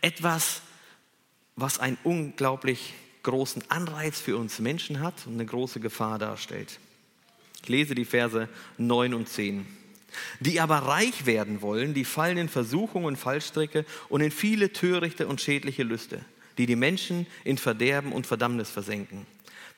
[0.00, 0.62] etwas,
[1.56, 6.78] was einen unglaublich großen Anreiz für uns Menschen hat und eine große Gefahr darstellt.
[7.62, 9.81] Ich lese die Verse 9 und 10.
[10.40, 15.26] Die aber reich werden wollen, die fallen in Versuchungen und Fallstricke und in viele törichte
[15.26, 16.24] und schädliche Lüste,
[16.58, 19.26] die die Menschen in Verderben und Verdammnis versenken.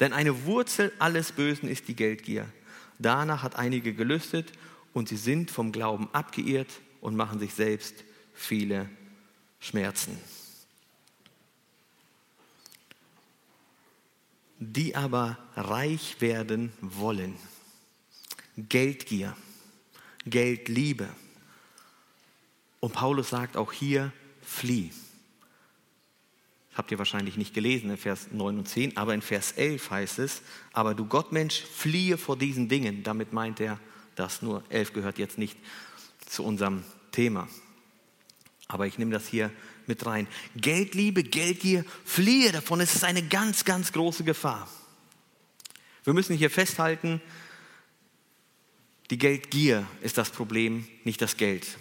[0.00, 2.46] Denn eine Wurzel alles Bösen ist die Geldgier.
[2.98, 4.52] Danach hat einige gelüstet
[4.92, 6.70] und sie sind vom Glauben abgeirrt
[7.00, 7.94] und machen sich selbst
[8.32, 8.88] viele
[9.60, 10.18] Schmerzen.
[14.58, 17.36] Die aber reich werden wollen.
[18.56, 19.36] Geldgier.
[20.26, 21.08] Geldliebe.
[22.80, 24.90] Und Paulus sagt auch hier, flieh.
[26.70, 29.90] Das habt ihr wahrscheinlich nicht gelesen in Vers 9 und 10, aber in Vers 11
[29.90, 33.02] heißt es, aber du Gottmensch, fliehe vor diesen Dingen.
[33.02, 33.78] Damit meint er,
[34.16, 35.56] dass nur 11 gehört jetzt nicht
[36.26, 37.48] zu unserem Thema.
[38.66, 39.50] Aber ich nehme das hier
[39.86, 40.26] mit rein.
[40.56, 42.80] Geldliebe, Geldgier, fliehe davon.
[42.80, 44.68] Es ist eine ganz, ganz große Gefahr.
[46.04, 47.20] Wir müssen hier festhalten,
[49.14, 51.78] die Geldgier ist das Problem, nicht das Geld.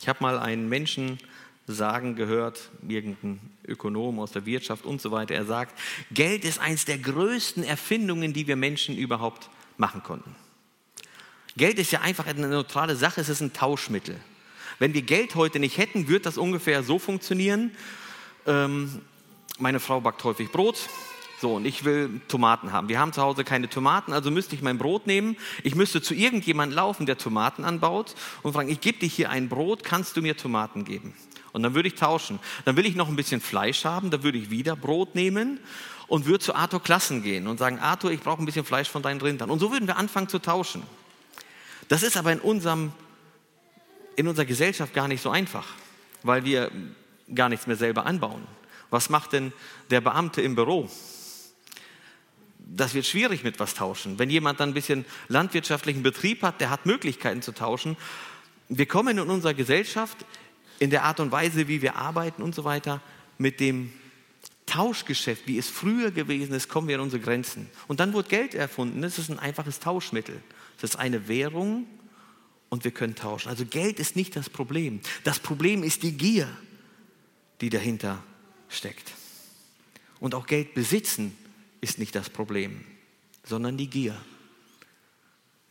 [0.00, 1.18] Ich habe mal einen Menschen
[1.66, 5.34] sagen gehört, irgendein Ökonom aus der Wirtschaft und so weiter.
[5.34, 5.78] Er sagt,
[6.12, 10.34] Geld ist eines der größten Erfindungen, die wir Menschen überhaupt machen konnten.
[11.58, 14.18] Geld ist ja einfach eine neutrale Sache, es ist ein Tauschmittel.
[14.78, 17.72] Wenn wir Geld heute nicht hätten, würde das ungefähr so funktionieren.
[18.46, 19.02] Ähm,
[19.58, 20.88] meine Frau backt häufig Brot,
[21.42, 22.88] so, und ich will Tomaten haben.
[22.88, 25.36] Wir haben zu Hause keine Tomaten, also müsste ich mein Brot nehmen.
[25.64, 29.48] Ich müsste zu irgendjemandem laufen, der Tomaten anbaut und fragen, ich gebe dir hier ein
[29.48, 31.14] Brot, kannst du mir Tomaten geben?
[31.50, 32.38] Und dann würde ich tauschen.
[32.64, 35.58] Dann will ich noch ein bisschen Fleisch haben, da würde ich wieder Brot nehmen
[36.06, 39.02] und würde zu Arthur Klassen gehen und sagen, Arthur, ich brauche ein bisschen Fleisch von
[39.02, 39.50] deinen Rindern.
[39.50, 40.84] Und so würden wir anfangen zu tauschen.
[41.88, 42.92] Das ist aber in, unserem,
[44.14, 45.66] in unserer Gesellschaft gar nicht so einfach,
[46.22, 46.70] weil wir
[47.34, 48.46] gar nichts mehr selber anbauen.
[48.90, 49.52] Was macht denn
[49.90, 50.88] der Beamte im Büro?
[52.76, 54.18] Das wird schwierig mit was tauschen.
[54.18, 57.96] Wenn jemand dann ein bisschen landwirtschaftlichen Betrieb hat, der hat Möglichkeiten zu tauschen.
[58.68, 60.24] Wir kommen in unserer Gesellschaft
[60.78, 63.00] in der Art und Weise, wie wir arbeiten und so weiter,
[63.38, 63.92] mit dem
[64.66, 67.68] Tauschgeschäft, wie es früher gewesen ist, kommen wir an unsere Grenzen.
[67.88, 69.02] Und dann wurde Geld erfunden.
[69.02, 70.42] Das ist ein einfaches Tauschmittel.
[70.80, 71.86] Das ist eine Währung
[72.68, 73.48] und wir können tauschen.
[73.48, 75.00] Also Geld ist nicht das Problem.
[75.24, 76.48] Das Problem ist die Gier,
[77.60, 78.22] die dahinter
[78.68, 79.12] steckt.
[80.20, 81.36] Und auch Geld besitzen
[81.82, 82.82] ist nicht das Problem,
[83.44, 84.16] sondern die Gier.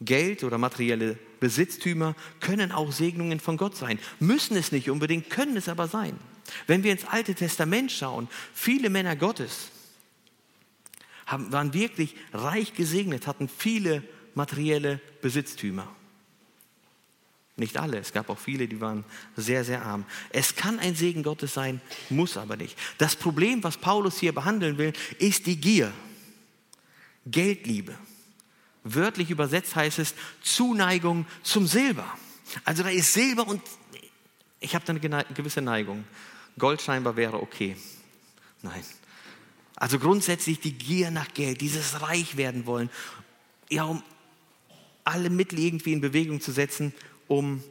[0.01, 3.99] Geld oder materielle Besitztümer können auch Segnungen von Gott sein.
[4.19, 6.19] Müssen es nicht unbedingt, können es aber sein.
[6.67, 9.69] Wenn wir ins Alte Testament schauen, viele Männer Gottes
[11.25, 15.87] haben, waren wirklich reich gesegnet, hatten viele materielle Besitztümer.
[17.57, 19.03] Nicht alle, es gab auch viele, die waren
[19.35, 20.05] sehr, sehr arm.
[20.29, 22.77] Es kann ein Segen Gottes sein, muss aber nicht.
[22.97, 25.91] Das Problem, was Paulus hier behandeln will, ist die Gier,
[27.25, 27.95] Geldliebe.
[28.83, 32.05] Wörtlich übersetzt heißt es Zuneigung zum Silber.
[32.63, 33.61] Also da ist Silber und
[34.59, 36.03] ich habe da eine gewisse Neigung.
[36.57, 37.75] Gold scheinbar wäre okay.
[38.61, 38.83] Nein.
[39.75, 42.89] Also grundsätzlich die Gier nach Geld, dieses Reich werden wollen,
[43.69, 44.03] ja, um
[45.03, 46.93] alle Mittel irgendwie in Bewegung zu setzen,
[47.31, 47.63] um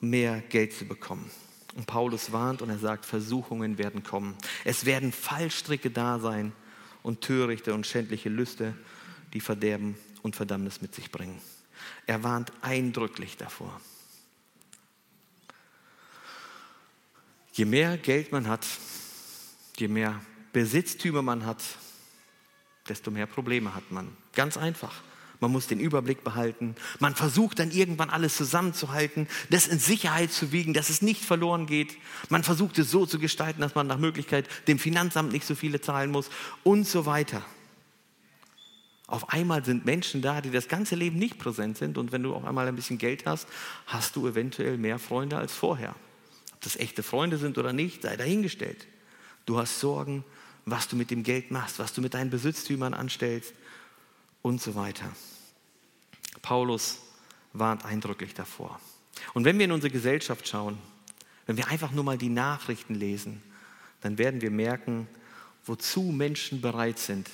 [0.00, 1.30] mehr Geld zu bekommen.
[1.76, 4.36] Und Paulus warnt und er sagt, Versuchungen werden kommen.
[4.64, 6.52] Es werden Fallstricke da sein
[7.04, 8.74] und törichte und schändliche Lüste,
[9.34, 11.40] die Verderben und Verdammnis mit sich bringen.
[12.06, 13.80] Er warnt eindrücklich davor.
[17.52, 18.66] Je mehr Geld man hat,
[19.76, 20.20] je mehr
[20.52, 21.62] Besitztümer man hat,
[22.88, 24.08] desto mehr Probleme hat man.
[24.32, 25.02] Ganz einfach.
[25.42, 26.76] Man muss den Überblick behalten.
[27.00, 31.66] Man versucht dann irgendwann alles zusammenzuhalten, das in Sicherheit zu wiegen, dass es nicht verloren
[31.66, 31.96] geht.
[32.28, 35.80] Man versucht es so zu gestalten, dass man nach Möglichkeit dem Finanzamt nicht so viele
[35.80, 36.30] zahlen muss
[36.62, 37.42] und so weiter.
[39.08, 42.36] Auf einmal sind Menschen da, die das ganze Leben nicht präsent sind und wenn du
[42.36, 43.48] auf einmal ein bisschen Geld hast,
[43.86, 45.96] hast du eventuell mehr Freunde als vorher.
[46.52, 48.86] Ob das echte Freunde sind oder nicht, sei dahingestellt.
[49.44, 50.22] Du hast Sorgen,
[50.66, 53.52] was du mit dem Geld machst, was du mit deinen Besitztümern anstellst
[54.42, 55.10] und so weiter.
[56.42, 56.98] Paulus
[57.52, 58.80] warnt eindrücklich davor.
[59.34, 60.78] Und wenn wir in unsere Gesellschaft schauen,
[61.46, 63.42] wenn wir einfach nur mal die Nachrichten lesen,
[64.00, 65.06] dann werden wir merken,
[65.64, 67.30] wozu Menschen bereit sind,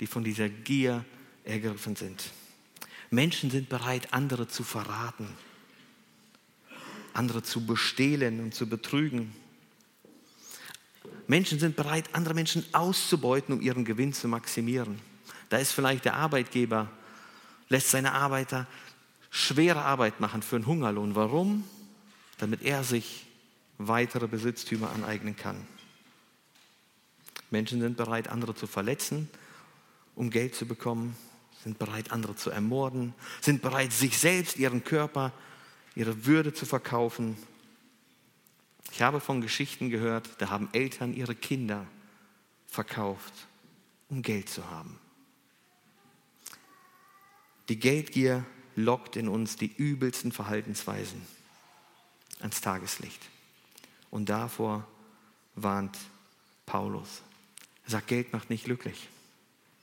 [0.00, 1.04] die von dieser Gier
[1.44, 2.30] ergriffen sind.
[3.10, 5.28] Menschen sind bereit, andere zu verraten,
[7.12, 9.34] andere zu bestehlen und zu betrügen.
[11.26, 14.98] Menschen sind bereit, andere Menschen auszubeuten, um ihren Gewinn zu maximieren.
[15.48, 16.90] Da ist vielleicht der Arbeitgeber
[17.72, 18.66] lässt seine Arbeiter
[19.30, 21.14] schwere Arbeit machen für einen Hungerlohn.
[21.14, 21.64] Warum?
[22.36, 23.26] Damit er sich
[23.78, 25.56] weitere Besitztümer aneignen kann.
[27.50, 29.28] Menschen sind bereit, andere zu verletzen,
[30.14, 31.16] um Geld zu bekommen,
[31.64, 35.32] sind bereit, andere zu ermorden, sind bereit, sich selbst, ihren Körper,
[35.94, 37.38] ihre Würde zu verkaufen.
[38.90, 41.86] Ich habe von Geschichten gehört, da haben Eltern ihre Kinder
[42.66, 43.32] verkauft,
[44.10, 44.98] um Geld zu haben.
[47.68, 48.44] Die Geldgier
[48.76, 51.20] lockt in uns die übelsten Verhaltensweisen
[52.40, 53.20] ans Tageslicht.
[54.10, 54.86] Und davor
[55.54, 55.96] warnt
[56.66, 57.22] Paulus.
[57.84, 59.08] Er sagt, Geld macht nicht glücklich.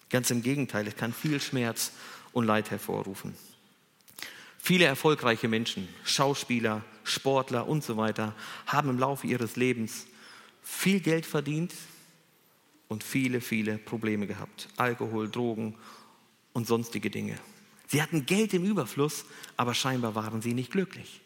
[0.09, 1.91] Ganz im Gegenteil, es kann viel Schmerz
[2.31, 3.35] und Leid hervorrufen.
[4.57, 10.05] Viele erfolgreiche Menschen, Schauspieler, Sportler und so weiter, haben im Laufe ihres Lebens
[10.61, 11.73] viel Geld verdient
[12.87, 14.67] und viele, viele Probleme gehabt.
[14.77, 15.75] Alkohol, Drogen
[16.53, 17.39] und sonstige Dinge.
[17.89, 19.25] Sie hatten Geld im Überfluss,
[19.57, 21.21] aber scheinbar waren sie nicht glücklich.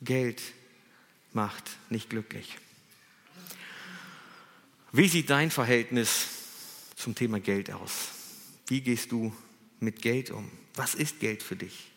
[0.00, 0.42] Geld
[1.32, 2.58] macht nicht glücklich.
[4.90, 6.26] Wie sieht dein Verhältnis
[6.96, 8.08] zum Thema Geld aus?
[8.66, 9.32] Wie gehst du
[9.78, 10.50] mit Geld um?
[10.74, 11.92] Was ist Geld für dich?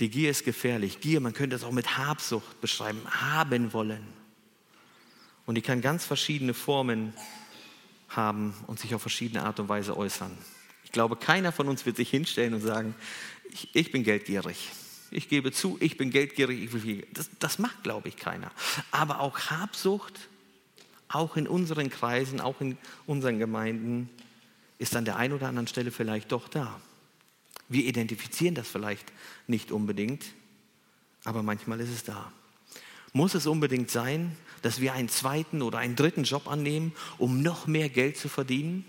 [0.00, 1.00] Die Gier ist gefährlich.
[1.00, 4.06] Gier, man könnte es auch mit Habsucht beschreiben, haben wollen.
[5.44, 7.12] Und die kann ganz verschiedene Formen
[8.08, 10.36] haben und sich auf verschiedene Art und Weise äußern.
[10.88, 12.94] Ich glaube, keiner von uns wird sich hinstellen und sagen,
[13.52, 14.70] ich, ich bin geldgierig.
[15.10, 16.70] Ich gebe zu, ich bin geldgierig.
[17.12, 18.50] Das, das macht, glaube ich, keiner.
[18.90, 20.30] Aber auch Habsucht,
[21.08, 24.08] auch in unseren Kreisen, auch in unseren Gemeinden,
[24.78, 26.80] ist an der einen oder anderen Stelle vielleicht doch da.
[27.68, 29.12] Wir identifizieren das vielleicht
[29.46, 30.24] nicht unbedingt,
[31.24, 32.32] aber manchmal ist es da.
[33.12, 37.66] Muss es unbedingt sein, dass wir einen zweiten oder einen dritten Job annehmen, um noch
[37.66, 38.86] mehr Geld zu verdienen?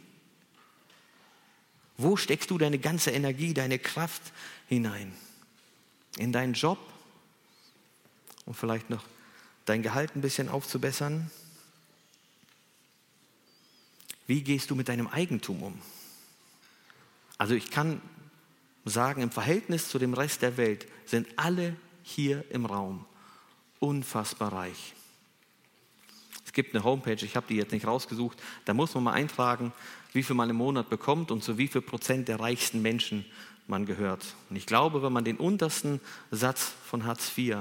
[1.99, 4.21] Wo steckst du deine ganze Energie, deine Kraft
[4.69, 5.13] hinein?
[6.17, 6.79] In deinen Job?
[8.45, 9.03] Um vielleicht noch
[9.65, 11.29] dein Gehalt ein bisschen aufzubessern?
[14.27, 15.81] Wie gehst du mit deinem Eigentum um?
[17.38, 18.01] Also ich kann
[18.85, 23.05] sagen, im Verhältnis zu dem Rest der Welt sind alle hier im Raum
[23.79, 24.93] unfassbar reich.
[26.45, 29.73] Es gibt eine Homepage, ich habe die jetzt nicht rausgesucht, da muss man mal eintragen,
[30.13, 33.25] wie viel man im Monat bekommt und zu wie viel Prozent der reichsten Menschen
[33.67, 34.35] man gehört.
[34.49, 37.57] Und ich glaube, wenn man den untersten Satz von Hartz IV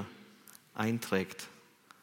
[0.73, 1.47] einträgt,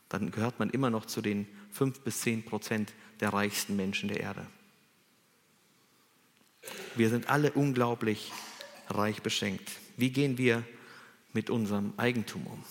[0.08, 4.20] dann gehört man immer noch zu den fünf bis zehn Prozent der reichsten Menschen der
[4.20, 4.46] Erde.
[6.94, 8.32] Wir sind alle unglaublich
[8.88, 9.70] reich beschenkt.
[9.96, 10.62] Wie gehen wir
[11.32, 12.64] mit unserem Eigentum um?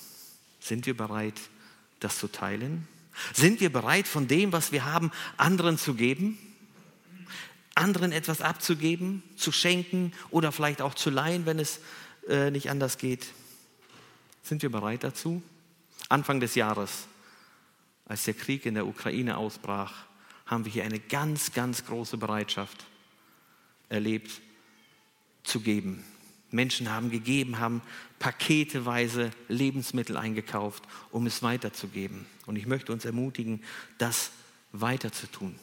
[0.59, 1.39] Sind wir bereit,
[1.99, 2.87] das zu teilen?
[3.33, 6.37] Sind wir bereit, von dem, was wir haben, anderen zu geben?
[7.75, 11.79] Anderen etwas abzugeben, zu schenken oder vielleicht auch zu leihen, wenn es
[12.27, 13.27] äh, nicht anders geht?
[14.43, 15.43] Sind wir bereit dazu?
[16.07, 17.07] Anfang des Jahres,
[18.05, 20.05] als der Krieg in der Ukraine ausbrach,
[20.45, 22.85] haben wir hier eine ganz, ganz große Bereitschaft
[23.89, 24.41] erlebt
[25.43, 26.03] zu geben.
[26.51, 27.81] Menschen haben gegeben, haben
[28.19, 32.25] paketeweise Lebensmittel eingekauft, um es weiterzugeben.
[32.45, 33.63] Und ich möchte uns ermutigen,
[33.97, 34.31] das
[34.71, 35.55] weiterzutun.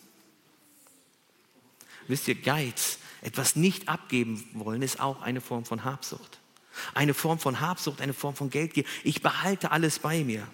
[2.12, 6.40] Wisst ihr, Geiz, etwas nicht abgeben wollen, ist auch eine Form von Habsucht.
[6.92, 8.84] Eine Form von Habsucht, eine Form von Geldgier.
[9.02, 10.46] Ich behalte alles bei mir.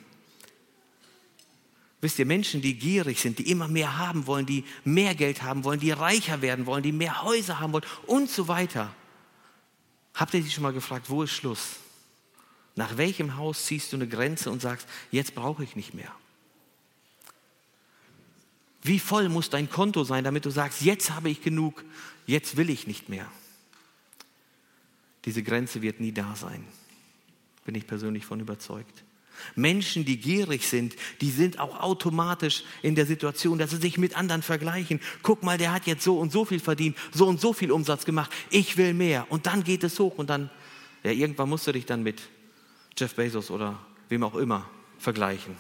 [2.01, 5.65] Wisst ihr, Menschen, die gierig sind, die immer mehr haben wollen, die mehr Geld haben
[5.65, 8.95] wollen, die reicher werden wollen, die mehr Häuser haben wollen und so weiter.
[10.15, 11.71] Habt ihr sich schon mal gefragt, wo ist Schluss?
[12.77, 16.15] Nach welchem Haus ziehst du eine Grenze und sagst, jetzt brauche ich nicht mehr?
[18.83, 21.85] Wie voll muss dein Konto sein, damit du sagst, jetzt habe ich genug,
[22.27, 23.27] jetzt will ich nicht mehr?
[25.25, 26.65] Diese Grenze wird nie da sein,
[27.65, 29.05] bin ich persönlich von überzeugt.
[29.55, 34.17] Menschen, die gierig sind, die sind auch automatisch in der Situation, dass sie sich mit
[34.17, 35.01] anderen vergleichen.
[35.23, 38.05] Guck mal, der hat jetzt so und so viel verdient, so und so viel Umsatz
[38.05, 38.33] gemacht.
[38.51, 39.27] Ich will mehr.
[39.31, 40.51] Und dann geht es hoch und dann,
[41.05, 42.21] ja, irgendwann musst du dich dann mit
[42.97, 45.55] Jeff Bezos oder wem auch immer vergleichen.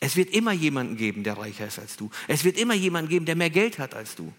[0.00, 2.10] Es wird immer jemanden geben, der reicher ist als du.
[2.26, 4.32] Es wird immer jemanden geben, der mehr Geld hat als du.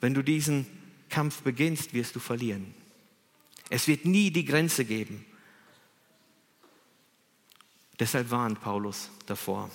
[0.00, 0.66] Wenn du diesen
[1.10, 2.74] Kampf beginnst, wirst du verlieren.
[3.68, 5.24] Es wird nie die Grenze geben.
[8.00, 9.70] Deshalb warnt Paulus davor.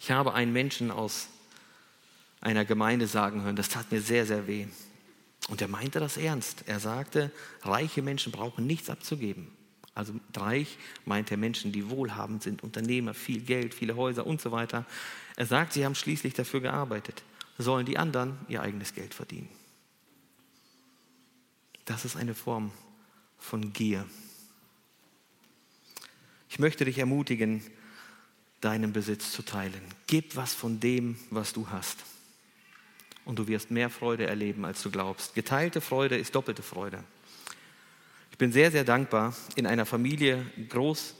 [0.00, 1.28] Ich habe einen Menschen aus
[2.40, 4.66] einer Gemeinde sagen hören, das tat mir sehr, sehr weh.
[5.48, 6.64] Und er meinte das ernst.
[6.66, 7.30] Er sagte,
[7.62, 9.53] reiche Menschen brauchen nichts abzugeben.
[9.94, 14.50] Also reich meint er Menschen, die wohlhabend sind, Unternehmer, viel Geld, viele Häuser und so
[14.50, 14.84] weiter.
[15.36, 17.22] Er sagt, sie haben schließlich dafür gearbeitet.
[17.58, 19.48] Sollen die anderen ihr eigenes Geld verdienen?
[21.84, 22.72] Das ist eine Form
[23.38, 24.04] von Gier.
[26.48, 27.62] Ich möchte dich ermutigen,
[28.60, 29.82] deinen Besitz zu teilen.
[30.06, 31.98] Gib was von dem, was du hast.
[33.24, 35.34] Und du wirst mehr Freude erleben, als du glaubst.
[35.34, 37.04] Geteilte Freude ist doppelte Freude.
[38.34, 41.14] Ich bin sehr, sehr dankbar, in einer Familie groß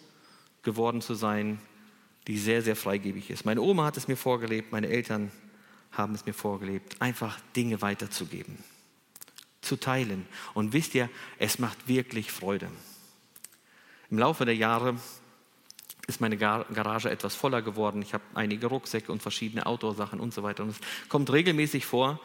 [0.65, 1.61] geworden zu sein,
[2.27, 3.45] die sehr, sehr freigebig ist.
[3.45, 5.31] Meine Oma hat es mir vorgelebt, meine Eltern
[5.93, 8.59] haben es mir vorgelebt, einfach Dinge weiterzugeben,
[9.61, 10.27] zu teilen.
[10.55, 12.69] Und wisst ihr, es macht wirklich Freude.
[14.11, 14.97] Im Laufe der Jahre
[16.09, 18.03] ist meine Garage etwas voller geworden.
[18.03, 20.65] Ich habe einige Rucksäcke und verschiedene Outdoor-Sachen und so weiter.
[20.65, 22.19] Und es kommt regelmäßig vor,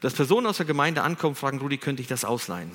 [0.00, 2.72] dass Personen aus der Gemeinde ankommen und fragen, Rudi, könnte ich das ausleihen?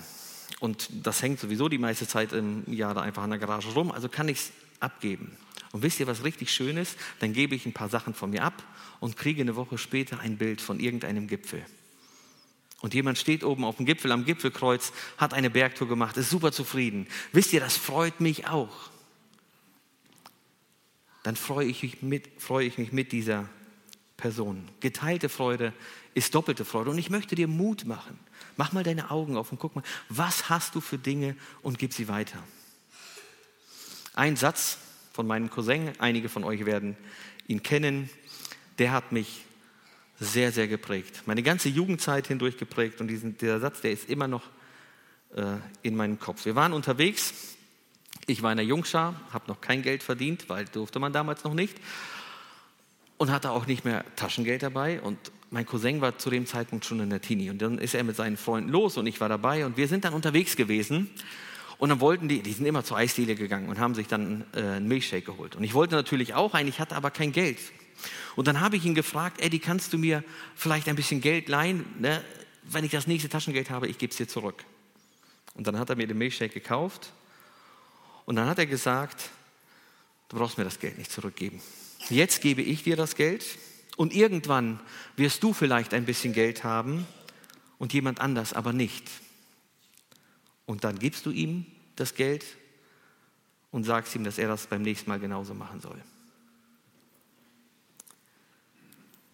[0.60, 3.92] Und das hängt sowieso die meiste Zeit im Jahr da einfach in der Garage rum,
[3.92, 5.36] also kann ich es abgeben.
[5.72, 6.98] Und wisst ihr, was richtig schön ist?
[7.20, 8.64] Dann gebe ich ein paar Sachen von mir ab
[9.00, 11.66] und kriege eine Woche später ein Bild von irgendeinem Gipfel.
[12.82, 16.52] Und jemand steht oben auf dem Gipfel, am Gipfelkreuz, hat eine Bergtour gemacht, ist super
[16.52, 17.08] zufrieden.
[17.34, 18.90] Wisst ihr, das freut mich auch
[21.26, 23.50] dann freue ich mich mit, freue ich mich mit dieser
[24.16, 24.64] Person.
[24.80, 25.74] Geteilte Freude
[26.16, 26.90] ist doppelte Freude.
[26.90, 28.20] Und ich möchte dir Mut machen.
[28.58, 31.94] Mach mal deine Augen auf und guck mal, was hast du für Dinge und gib
[31.94, 32.42] sie weiter.
[34.16, 34.80] Ein Satz
[35.14, 36.98] von meinem Cousin, einige von euch werden
[37.48, 38.10] ihn kennen,
[38.80, 39.46] der hat mich
[40.20, 41.24] sehr, sehr geprägt.
[41.28, 44.44] Meine ganze Jugendzeit hindurch geprägt und diesen, dieser Satz, der ist immer noch
[45.36, 46.46] äh, in meinem Kopf.
[46.46, 47.56] Wir waren unterwegs
[48.28, 51.54] ich war in der Jungschar, habe noch kein Geld verdient, weil durfte man damals noch
[51.54, 51.78] nicht.
[53.18, 55.02] Und hatte auch nicht mehr Taschengeld dabei.
[55.02, 55.18] Und
[55.50, 57.50] mein Cousin war zu dem Zeitpunkt schon in der Teenie.
[57.50, 59.66] Und dann ist er mit seinen Freunden los und ich war dabei.
[59.66, 61.10] Und wir sind dann unterwegs gewesen.
[61.78, 64.62] Und dann wollten die, die sind immer zur Eisdiele gegangen und haben sich dann äh,
[64.62, 65.56] einen Milchshake geholt.
[65.56, 67.60] Und ich wollte natürlich auch einen, ich hatte aber kein Geld.
[68.36, 70.24] Und dann habe ich ihn gefragt, Eddie, kannst du mir
[70.56, 71.86] vielleicht ein bisschen Geld leihen?
[72.00, 72.22] Ne?
[72.64, 74.64] Wenn ich das nächste Taschengeld habe, ich gebe es dir zurück.
[75.54, 77.12] Und dann hat er mir den Milchshake gekauft
[78.26, 79.30] und dann hat er gesagt,
[80.30, 81.62] du brauchst mir das Geld nicht zurückgeben.
[82.10, 83.44] Jetzt gebe ich dir das Geld
[83.98, 84.80] und irgendwann
[85.16, 87.08] wirst du vielleicht ein bisschen Geld haben
[87.78, 89.10] und jemand anders aber nicht.
[90.66, 92.46] Und dann gibst du ihm das Geld
[93.72, 96.02] und sagst ihm, dass er das beim nächsten Mal genauso machen soll.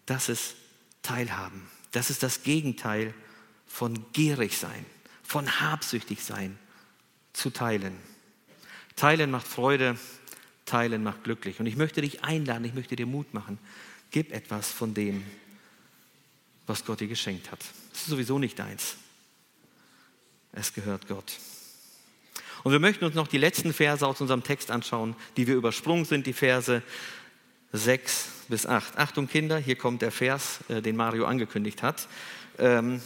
[0.06, 0.56] Das ist
[1.02, 1.68] Teilhaben.
[1.92, 3.14] Das ist das Gegenteil
[3.66, 4.84] von gierig sein,
[5.22, 6.58] von habsüchtig sein,
[7.32, 7.96] zu teilen.
[8.96, 9.98] Teilen macht Freude,
[10.64, 11.60] teilen macht glücklich.
[11.60, 13.58] Und ich möchte dich einladen, ich möchte dir Mut machen.
[14.10, 15.24] Gib etwas von dem,
[16.66, 17.60] was Gott dir geschenkt hat.
[17.92, 18.96] Es ist sowieso nicht deins.
[20.52, 21.38] Es gehört Gott.
[22.62, 26.04] Und wir möchten uns noch die letzten Verse aus unserem Text anschauen, die wir übersprungen
[26.04, 26.82] sind, die Verse
[27.72, 28.98] 6 bis 8.
[28.98, 32.06] Achtung Kinder, hier kommt der Vers, äh, den Mario angekündigt hat.
[32.58, 33.00] Ähm,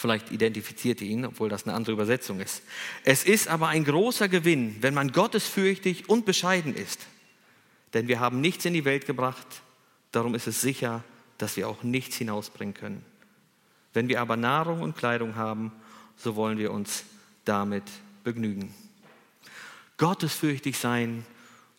[0.00, 2.62] vielleicht identifiziert ihr ihn, obwohl das eine andere Übersetzung ist.
[3.04, 7.06] Es ist aber ein großer Gewinn, wenn man gottesfürchtig und bescheiden ist.
[7.94, 9.46] Denn wir haben nichts in die Welt gebracht,
[10.12, 11.04] darum ist es sicher,
[11.38, 13.04] dass wir auch nichts hinausbringen können.
[13.92, 15.72] Wenn wir aber Nahrung und Kleidung haben,
[16.16, 17.04] so wollen wir uns
[17.44, 17.84] damit
[18.24, 18.74] begnügen.
[19.96, 21.24] Gottesfürchtig sein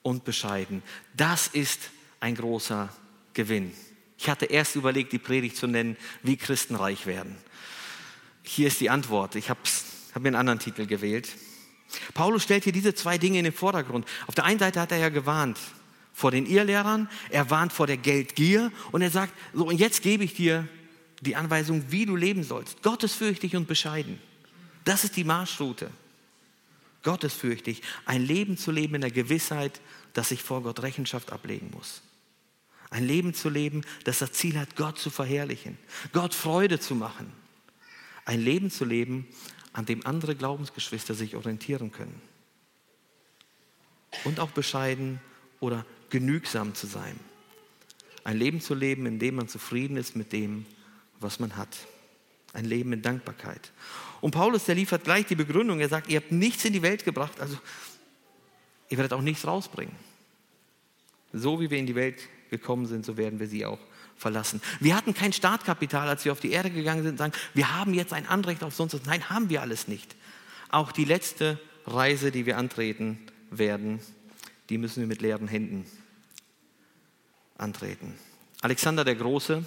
[0.02, 0.84] und bescheiden,
[1.16, 2.90] das ist ein großer
[3.34, 3.72] Gewinn.
[4.18, 7.36] Ich hatte erst überlegt, die Predigt zu nennen, wie Christen reich werden.
[8.44, 9.36] Hier ist die Antwort.
[9.36, 9.60] Ich habe
[10.14, 11.30] hab mir einen anderen Titel gewählt.
[12.14, 14.06] Paulus stellt hier diese zwei Dinge in den Vordergrund.
[14.28, 15.60] Auf der einen Seite hat er ja gewarnt
[16.14, 20.24] vor den Irrlehrern, er warnt vor der Geldgier und er sagt, so und jetzt gebe
[20.24, 20.68] ich dir
[21.22, 22.82] die Anweisung, wie du leben sollst.
[22.84, 24.20] Gottesfürchtig und bescheiden.
[24.84, 25.90] Das ist die Marschroute.
[27.04, 29.82] Gottesfürchtig, ein Leben zu leben in der Gewissheit,
[30.14, 32.02] dass ich vor Gott Rechenschaft ablegen muss.
[32.92, 35.78] Ein Leben zu leben, das das Ziel hat, Gott zu verherrlichen,
[36.12, 37.32] Gott Freude zu machen.
[38.26, 39.28] Ein Leben zu leben,
[39.74, 42.22] an dem andere Glaubensgeschwister sich orientieren können.
[44.26, 45.22] Und auch bescheiden
[45.60, 47.18] oder genügsam zu sein.
[48.24, 50.66] Ein Leben zu leben, in dem man zufrieden ist mit dem,
[51.20, 51.78] was man hat.
[52.54, 53.72] Ein Leben in Dankbarkeit.
[54.20, 55.80] Und Paulus, der liefert gleich die Begründung.
[55.80, 57.58] Er sagt, ihr habt nichts in die Welt gebracht, also
[58.90, 59.96] ihr werdet auch nichts rausbringen.
[61.34, 63.80] So wie wir in die Welt gekommen sind, so werden wir sie auch
[64.22, 64.62] verlassen.
[64.80, 67.94] Wir hatten kein Startkapital, als wir auf die Erde gegangen sind und sagen, wir haben
[67.94, 69.06] jetzt ein Anrecht auf sonst was.
[69.06, 70.16] Nein, haben wir alles nicht.
[70.70, 73.20] Auch die letzte Reise, die wir antreten
[73.50, 74.00] werden,
[74.70, 75.86] die müssen wir mit leeren Händen
[77.58, 78.14] antreten.
[78.62, 79.66] Alexander der Große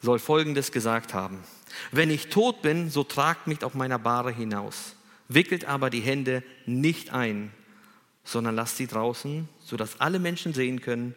[0.00, 1.42] soll Folgendes gesagt haben.
[1.90, 4.94] Wenn ich tot bin, so tragt mich auf meiner Bahre hinaus.
[5.28, 7.52] Wickelt aber die Hände nicht ein,
[8.24, 11.14] sondern lasst sie draußen, sodass alle Menschen sehen können,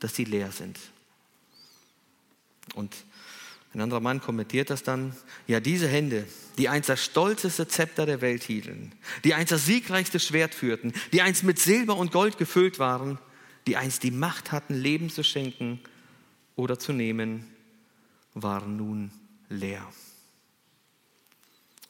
[0.00, 0.78] dass sie leer sind.
[2.74, 2.94] Und
[3.74, 6.26] ein anderer Mann kommentiert das dann, ja, diese Hände,
[6.58, 8.92] die einst das stolzeste Zepter der Welt hielten,
[9.24, 13.18] die einst das siegreichste Schwert führten, die einst mit Silber und Gold gefüllt waren,
[13.66, 15.80] die einst die Macht hatten, Leben zu schenken
[16.54, 17.46] oder zu nehmen,
[18.34, 19.10] waren nun
[19.48, 19.84] leer.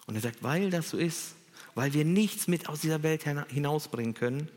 [0.06, 1.34] Und er sagt, weil das so ist,
[1.74, 4.48] weil wir nichts mit aus dieser Welt hinausbringen können,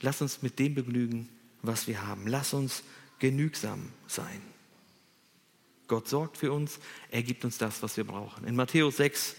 [0.00, 1.28] lass uns mit dem begnügen,
[1.62, 2.26] was wir haben.
[2.26, 2.82] Lass uns
[3.18, 4.40] genügsam sein.
[5.88, 6.78] Gott sorgt für uns,
[7.10, 8.46] er gibt uns das, was wir brauchen.
[8.46, 9.34] In Matthäus 6,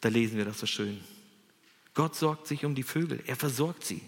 [0.00, 1.00] da lesen wir das so schön.
[1.94, 4.02] Gott sorgt sich um die Vögel, er versorgt sie.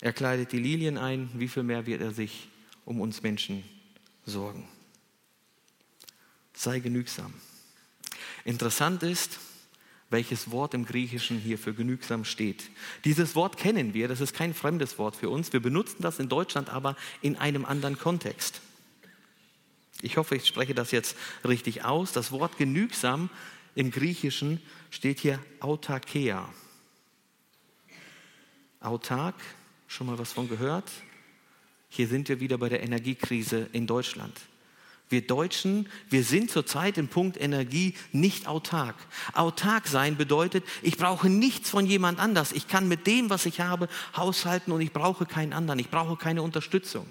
[0.00, 2.48] Er kleidet die Lilien ein, wie viel mehr wird er sich
[2.84, 3.64] um uns Menschen
[4.24, 4.68] sorgen.
[6.54, 7.34] Sei genügsam.
[8.44, 9.38] Interessant ist,
[10.10, 12.70] welches Wort im Griechischen hier für genügsam steht.
[13.04, 15.52] Dieses Wort kennen wir, das ist kein fremdes Wort für uns.
[15.52, 18.60] Wir benutzen das in Deutschland aber in einem anderen Kontext.
[20.02, 22.12] Ich hoffe, ich spreche das jetzt richtig aus.
[22.12, 23.30] Das Wort genügsam
[23.74, 26.48] im Griechischen steht hier autarkea.
[28.80, 29.34] Autark,
[29.88, 30.90] schon mal was von gehört?
[31.88, 34.38] Hier sind wir wieder bei der Energiekrise in Deutschland.
[35.08, 38.94] Wir Deutschen, wir sind zurzeit im Punkt Energie nicht autark.
[39.32, 42.52] Autark sein bedeutet, ich brauche nichts von jemand anders.
[42.52, 45.78] Ich kann mit dem, was ich habe, haushalten und ich brauche keinen anderen.
[45.78, 47.06] Ich brauche keine Unterstützung.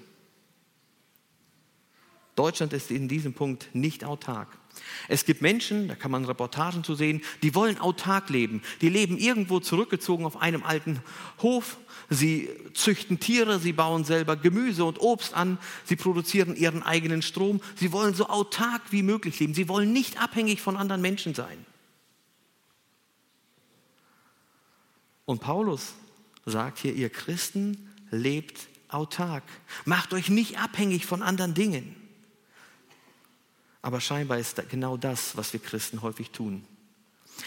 [2.38, 4.48] Deutschland ist in diesem Punkt nicht autark.
[5.08, 8.62] Es gibt Menschen, da kann man Reportagen zu sehen, die wollen autark leben.
[8.82, 11.02] Die leben irgendwo zurückgezogen auf einem alten
[11.42, 11.78] Hof.
[12.10, 17.60] Sie züchten Tiere, sie bauen selber Gemüse und Obst an, sie produzieren ihren eigenen Strom.
[17.76, 19.56] Sie wollen so autark wie möglich leben.
[19.56, 21.66] Sie wollen nicht abhängig von anderen Menschen sein.
[25.26, 25.96] Und Paulus
[26.46, 29.44] sagt hier, ihr Christen lebt autark.
[29.86, 31.96] Macht euch nicht abhängig von anderen Dingen.
[33.88, 36.66] Aber scheinbar ist genau das, was wir Christen häufig tun.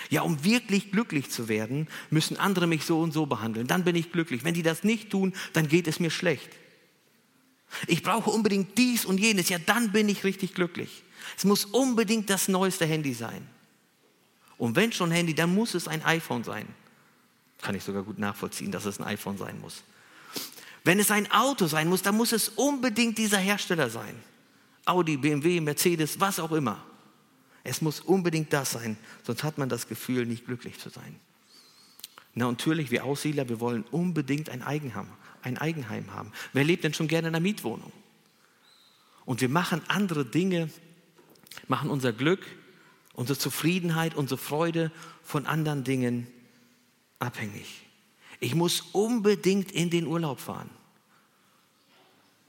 [0.08, 3.66] Ja, um wirklich glücklich zu werden, müssen andere mich so und so behandeln.
[3.66, 4.42] Dann bin ich glücklich.
[4.42, 6.48] Wenn die das nicht tun, dann geht es mir schlecht.
[7.86, 9.50] Ich brauche unbedingt dies und jenes.
[9.50, 11.02] Ja, dann bin ich richtig glücklich.
[11.36, 13.46] Es muss unbedingt das neueste Handy sein.
[14.56, 16.66] Und wenn schon Handy, dann muss es ein iPhone sein.
[17.60, 19.82] Kann ich sogar gut nachvollziehen, dass es ein iPhone sein muss.
[20.84, 24.14] Wenn es ein Auto sein muss, dann muss es unbedingt dieser Hersteller sein.
[24.90, 26.84] Audi, BMW, Mercedes, was auch immer.
[27.62, 31.16] Es muss unbedingt das sein, sonst hat man das Gefühl, nicht glücklich zu sein.
[32.34, 35.08] Na, natürlich, wir Aussiedler, wir wollen unbedingt ein Eigenheim,
[35.42, 36.32] ein Eigenheim haben.
[36.52, 37.92] Wer lebt denn schon gerne in einer Mietwohnung?
[39.24, 40.70] Und wir machen andere Dinge,
[41.68, 42.44] machen unser Glück
[43.20, 44.90] unsere Zufriedenheit, unsere Freude
[45.22, 46.26] von anderen Dingen
[47.18, 47.82] abhängig.
[48.40, 50.70] Ich muss unbedingt in den Urlaub fahren.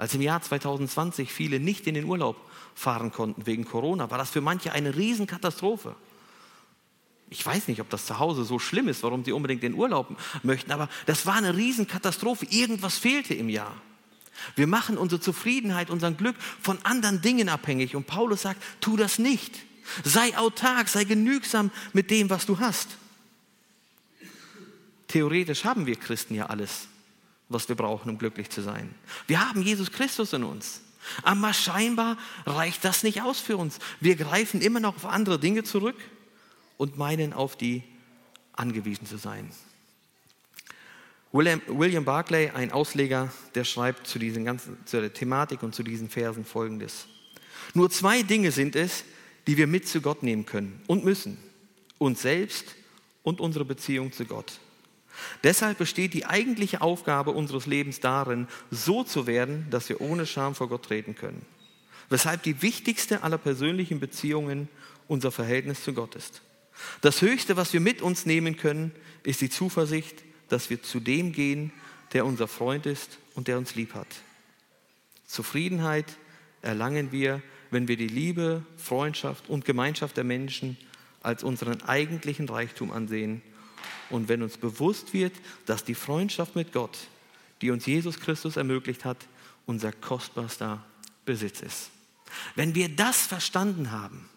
[0.02, 2.36] Als im Jahr 2020 viele nicht in den Urlaub
[2.74, 5.96] fahren konnten wegen Corona, war das für manche eine Riesenkatastrophe.
[7.30, 10.18] Ich weiß nicht, ob das zu Hause so schlimm ist, warum sie unbedingt in Urlaub
[10.42, 12.48] möchten, aber das war eine Riesenkatastrophe.
[12.50, 13.80] Irgendwas fehlte im Jahr.
[14.56, 17.96] Wir machen unsere Zufriedenheit, unseren Glück von anderen Dingen abhängig.
[17.96, 19.54] Und Paulus sagt, tu das nicht.
[20.04, 22.88] Sei autark, sei genügsam mit dem, was du hast.
[25.08, 26.88] Theoretisch haben wir Christen ja alles,
[27.54, 28.94] was wir brauchen, um glücklich zu sein.
[29.28, 30.82] Wir haben Jesus Christus in uns.
[31.24, 33.80] Aber scheinbar reicht das nicht aus für uns.
[34.00, 35.96] Wir greifen immer noch auf andere Dinge zurück
[36.78, 37.84] und meinen, auf die
[38.54, 39.50] angewiesen zu sein.
[41.32, 45.82] William, William Barclay, ein Ausleger, der schreibt zu, diesen ganzen, zu der Thematik und zu
[45.82, 47.08] diesen Versen folgendes.
[47.74, 49.06] Nur zwei Dinge sind es,
[49.48, 51.38] die wir mit zu Gott nehmen können und müssen.
[51.98, 52.76] Uns selbst
[53.24, 54.60] und unsere Beziehung zu Gott.
[55.44, 60.56] Deshalb besteht die eigentliche Aufgabe unseres Lebens darin, so zu werden, dass wir ohne Scham
[60.56, 61.46] vor Gott treten können.
[62.10, 64.68] Weshalb die wichtigste aller persönlichen Beziehungen
[65.08, 66.42] unser Verhältnis zu Gott ist.
[67.02, 68.92] Das Höchste, was wir mit uns nehmen können,
[69.24, 71.72] ist die Zuversicht, dass wir zu dem gehen,
[72.14, 74.08] der unser Freund ist und der uns lieb hat.
[75.26, 76.18] Zufriedenheit
[76.62, 80.78] erlangen wir, wenn wir die Liebe, Freundschaft und Gemeinschaft der Menschen
[81.24, 83.42] als unseren eigentlichen Reichtum ansehen
[84.10, 85.34] und wenn uns bewusst wird,
[85.66, 86.98] dass die Freundschaft mit Gott,
[87.62, 89.18] die uns Jesus Christus ermöglicht hat,
[89.66, 90.84] unser kostbarster
[91.26, 91.92] Besitz ist.
[92.56, 94.30] Wenn wir das verstanden haben,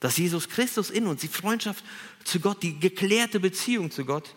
[0.00, 1.84] dass Jesus Christus in uns, die Freundschaft
[2.24, 4.34] zu Gott, die geklärte Beziehung zu Gott,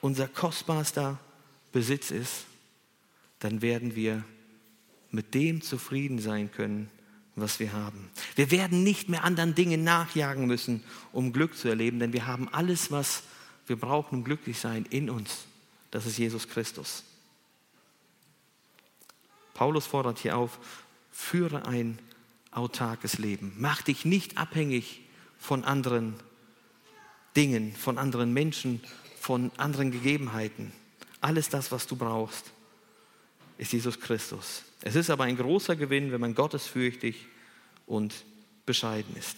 [0.00, 1.18] unser kostbarster
[1.72, 2.46] Besitz ist,
[3.40, 4.24] dann werden wir
[5.10, 6.90] mit dem zufrieden sein können,
[7.40, 8.10] was wir haben.
[8.36, 10.82] Wir werden nicht mehr anderen Dingen nachjagen müssen,
[11.12, 13.22] um Glück zu erleben, denn wir haben alles, was
[13.66, 15.44] wir brauchen, um glücklich sein, in uns.
[15.90, 17.04] Das ist Jesus Christus.
[19.54, 20.58] Paulus fordert hier auf,
[21.10, 21.98] führe ein
[22.50, 23.52] autarkes Leben.
[23.58, 25.02] Mach dich nicht abhängig
[25.38, 26.14] von anderen
[27.36, 28.80] Dingen, von anderen Menschen,
[29.20, 30.72] von anderen Gegebenheiten.
[31.20, 32.50] Alles das, was du brauchst,
[33.58, 34.62] ist Jesus Christus.
[34.82, 37.26] Es ist aber ein großer Gewinn, wenn man gottesfürchtig
[37.86, 38.24] und
[38.64, 39.36] bescheiden ist.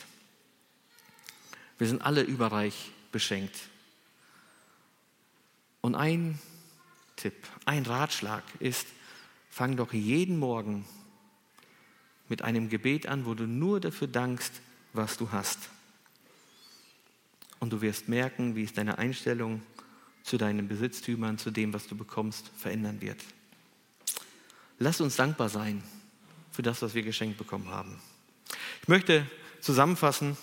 [1.79, 3.57] Wir sind alle überreich beschenkt.
[5.81, 6.39] Und ein
[7.17, 7.35] Tipp,
[7.65, 8.87] ein Ratschlag ist,
[9.51, 10.85] fang doch jeden Morgen
[12.29, 14.61] mit einem Gebet an, wo du nur dafür dankst,
[14.93, 15.59] was du hast.
[17.59, 19.63] Und du wirst merken, wie es deine Einstellung
[20.23, 23.21] zu deinen Besitztümern, zu dem, was du bekommst, verändern wird.
[24.83, 25.81] Lass uns dankbar sein
[26.51, 28.01] für das, was wir geschenkt bekommen haben.
[28.83, 29.25] Ich möchte
[29.61, 30.37] zusammenfassen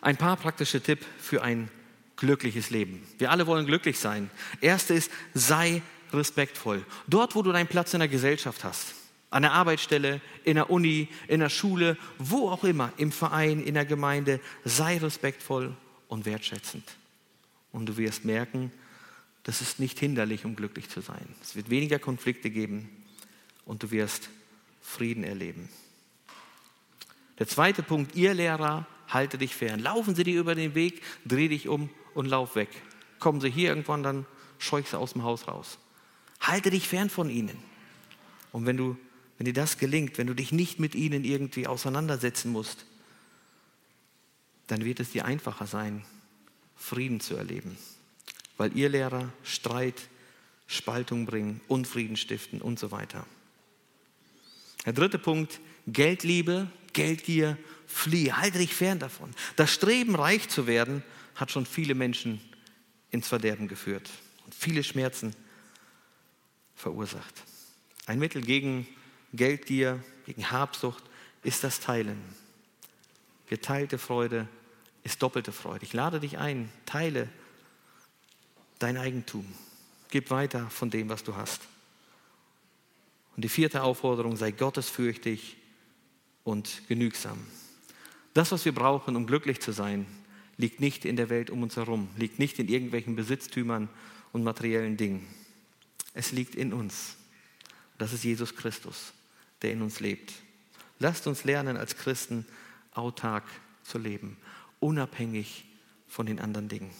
[0.00, 1.70] ein paar praktische Tipps für ein
[2.16, 3.06] glückliches Leben.
[3.18, 4.30] Wir alle wollen glücklich sein.
[4.60, 5.80] Erste ist, sei
[6.12, 6.84] respektvoll.
[7.06, 8.94] Dort, wo du deinen Platz in der Gesellschaft hast
[9.30, 13.74] an der Arbeitsstelle, in der Uni, in der Schule, wo auch immer, im Verein, in
[13.74, 15.76] der Gemeinde, sei respektvoll
[16.08, 16.84] und wertschätzend.
[17.70, 18.72] Und du wirst merken,
[19.44, 21.26] das ist nicht hinderlich, um glücklich zu sein.
[21.42, 23.03] Es wird weniger Konflikte geben
[23.64, 24.28] und du wirst
[24.82, 25.68] Frieden erleben.
[27.38, 29.80] Der zweite Punkt, ihr Lehrer, halte dich fern.
[29.80, 32.68] Laufen sie dir über den Weg, dreh dich um und lauf weg.
[33.18, 34.26] Kommen sie hier irgendwann, dann
[34.58, 35.78] scheuch sie aus dem Haus raus.
[36.40, 37.56] Halte dich fern von ihnen.
[38.52, 38.96] Und wenn du
[39.38, 42.86] wenn dir das gelingt, wenn du dich nicht mit ihnen irgendwie auseinandersetzen musst,
[44.66, 46.04] dann wird es dir einfacher sein,
[46.76, 47.76] Frieden zu erleben.
[48.56, 50.08] Weil ihr Lehrer Streit,
[50.66, 53.26] Spaltung bringen, Unfrieden stiften und so weiter.
[54.84, 59.30] Der dritte Punkt, Geldliebe, Geldgier, fliehe, halte dich fern davon.
[59.56, 61.02] Das Streben, reich zu werden,
[61.34, 62.40] hat schon viele Menschen
[63.10, 64.10] ins Verderben geführt
[64.44, 65.34] und viele Schmerzen
[66.74, 67.42] verursacht.
[68.06, 68.86] Ein Mittel gegen
[69.32, 71.02] Geldgier, gegen Habsucht
[71.42, 72.20] ist das Teilen.
[73.48, 74.48] Geteilte Freude
[75.02, 75.84] ist doppelte Freude.
[75.84, 77.28] Ich lade dich ein, teile
[78.78, 79.46] dein Eigentum.
[80.10, 81.62] Gib weiter von dem, was du hast.
[83.36, 85.56] Und die vierte Aufforderung, sei gottesfürchtig
[86.44, 87.38] und genügsam.
[88.32, 90.06] Das, was wir brauchen, um glücklich zu sein,
[90.56, 93.88] liegt nicht in der Welt um uns herum, liegt nicht in irgendwelchen Besitztümern
[94.32, 95.26] und materiellen Dingen.
[96.12, 97.16] Es liegt in uns.
[97.98, 99.12] Das ist Jesus Christus
[99.64, 100.34] der in uns lebt.
[100.98, 102.46] Lasst uns lernen, als Christen
[102.92, 103.44] autark
[103.82, 104.36] zu leben,
[104.78, 105.64] unabhängig
[106.06, 106.90] von den anderen Dingen.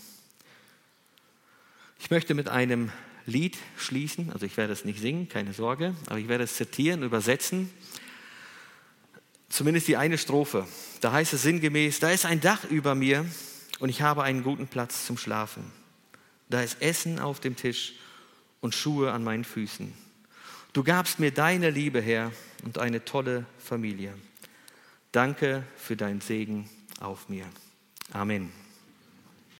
[1.98, 2.90] Ich möchte mit einem
[3.26, 7.02] Lied schließen, also ich werde es nicht singen, keine Sorge, aber ich werde es zitieren,
[7.02, 7.70] übersetzen.
[9.48, 10.66] zumindest die eine Strophe.
[11.00, 13.24] Da heißt es sinngemäß, da ist ein Dach über mir
[13.78, 15.64] und ich habe einen guten Platz zum Schlafen.
[16.48, 17.94] Da ist Essen auf dem Tisch
[18.60, 19.92] und Schuhe an meinen Füßen.
[20.72, 22.32] Du gabst mir deine Liebe her
[22.64, 24.14] und eine tolle Familie.
[25.12, 26.68] Danke für deinen Segen
[27.00, 27.46] auf mir.
[28.12, 28.63] Amen.